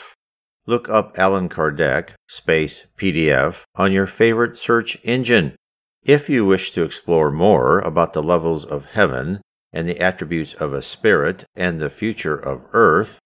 Look 0.65 0.89
up 0.89 1.15
Allan 1.15 1.49
Kardec 1.49 2.15
space 2.27 2.88
PDF 2.97 3.62
on 3.75 3.91
your 3.91 4.07
favorite 4.07 4.57
search 4.57 4.97
engine. 5.03 5.55
If 6.01 6.31
you 6.31 6.47
wish 6.47 6.71
to 6.71 6.81
explore 6.81 7.29
more 7.29 7.77
about 7.77 8.13
the 8.13 8.23
levels 8.23 8.65
of 8.65 8.86
heaven 8.86 9.41
and 9.71 9.88
the 9.88 9.99
attributes 9.99 10.55
of 10.55 10.73
a 10.73 10.81
spirit 10.81 11.45
and 11.55 11.79
the 11.79 11.91
future 11.91 12.38
of 12.38 12.65
earth, 12.71 13.19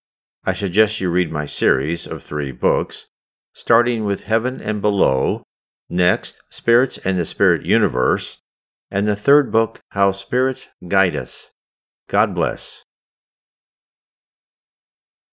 I 0.43 0.53
suggest 0.53 0.99
you 0.99 1.09
read 1.09 1.31
my 1.31 1.45
series 1.45 2.05
of 2.05 2.21
three 2.21 2.51
books, 2.51 3.07
starting 3.53 4.03
with 4.03 4.23
Heaven 4.23 4.59
and 4.59 4.81
Below, 4.81 5.43
next, 5.87 6.41
Spirits 6.49 6.97
and 6.97 7.17
the 7.17 7.25
Spirit 7.25 7.65
Universe, 7.65 8.41
and 8.89 9.07
the 9.07 9.15
third 9.15 9.51
book, 9.51 9.81
How 9.89 10.11
Spirits 10.11 10.69
Guide 10.87 11.15
Us. 11.15 11.51
God 12.07 12.33
bless. 12.33 12.83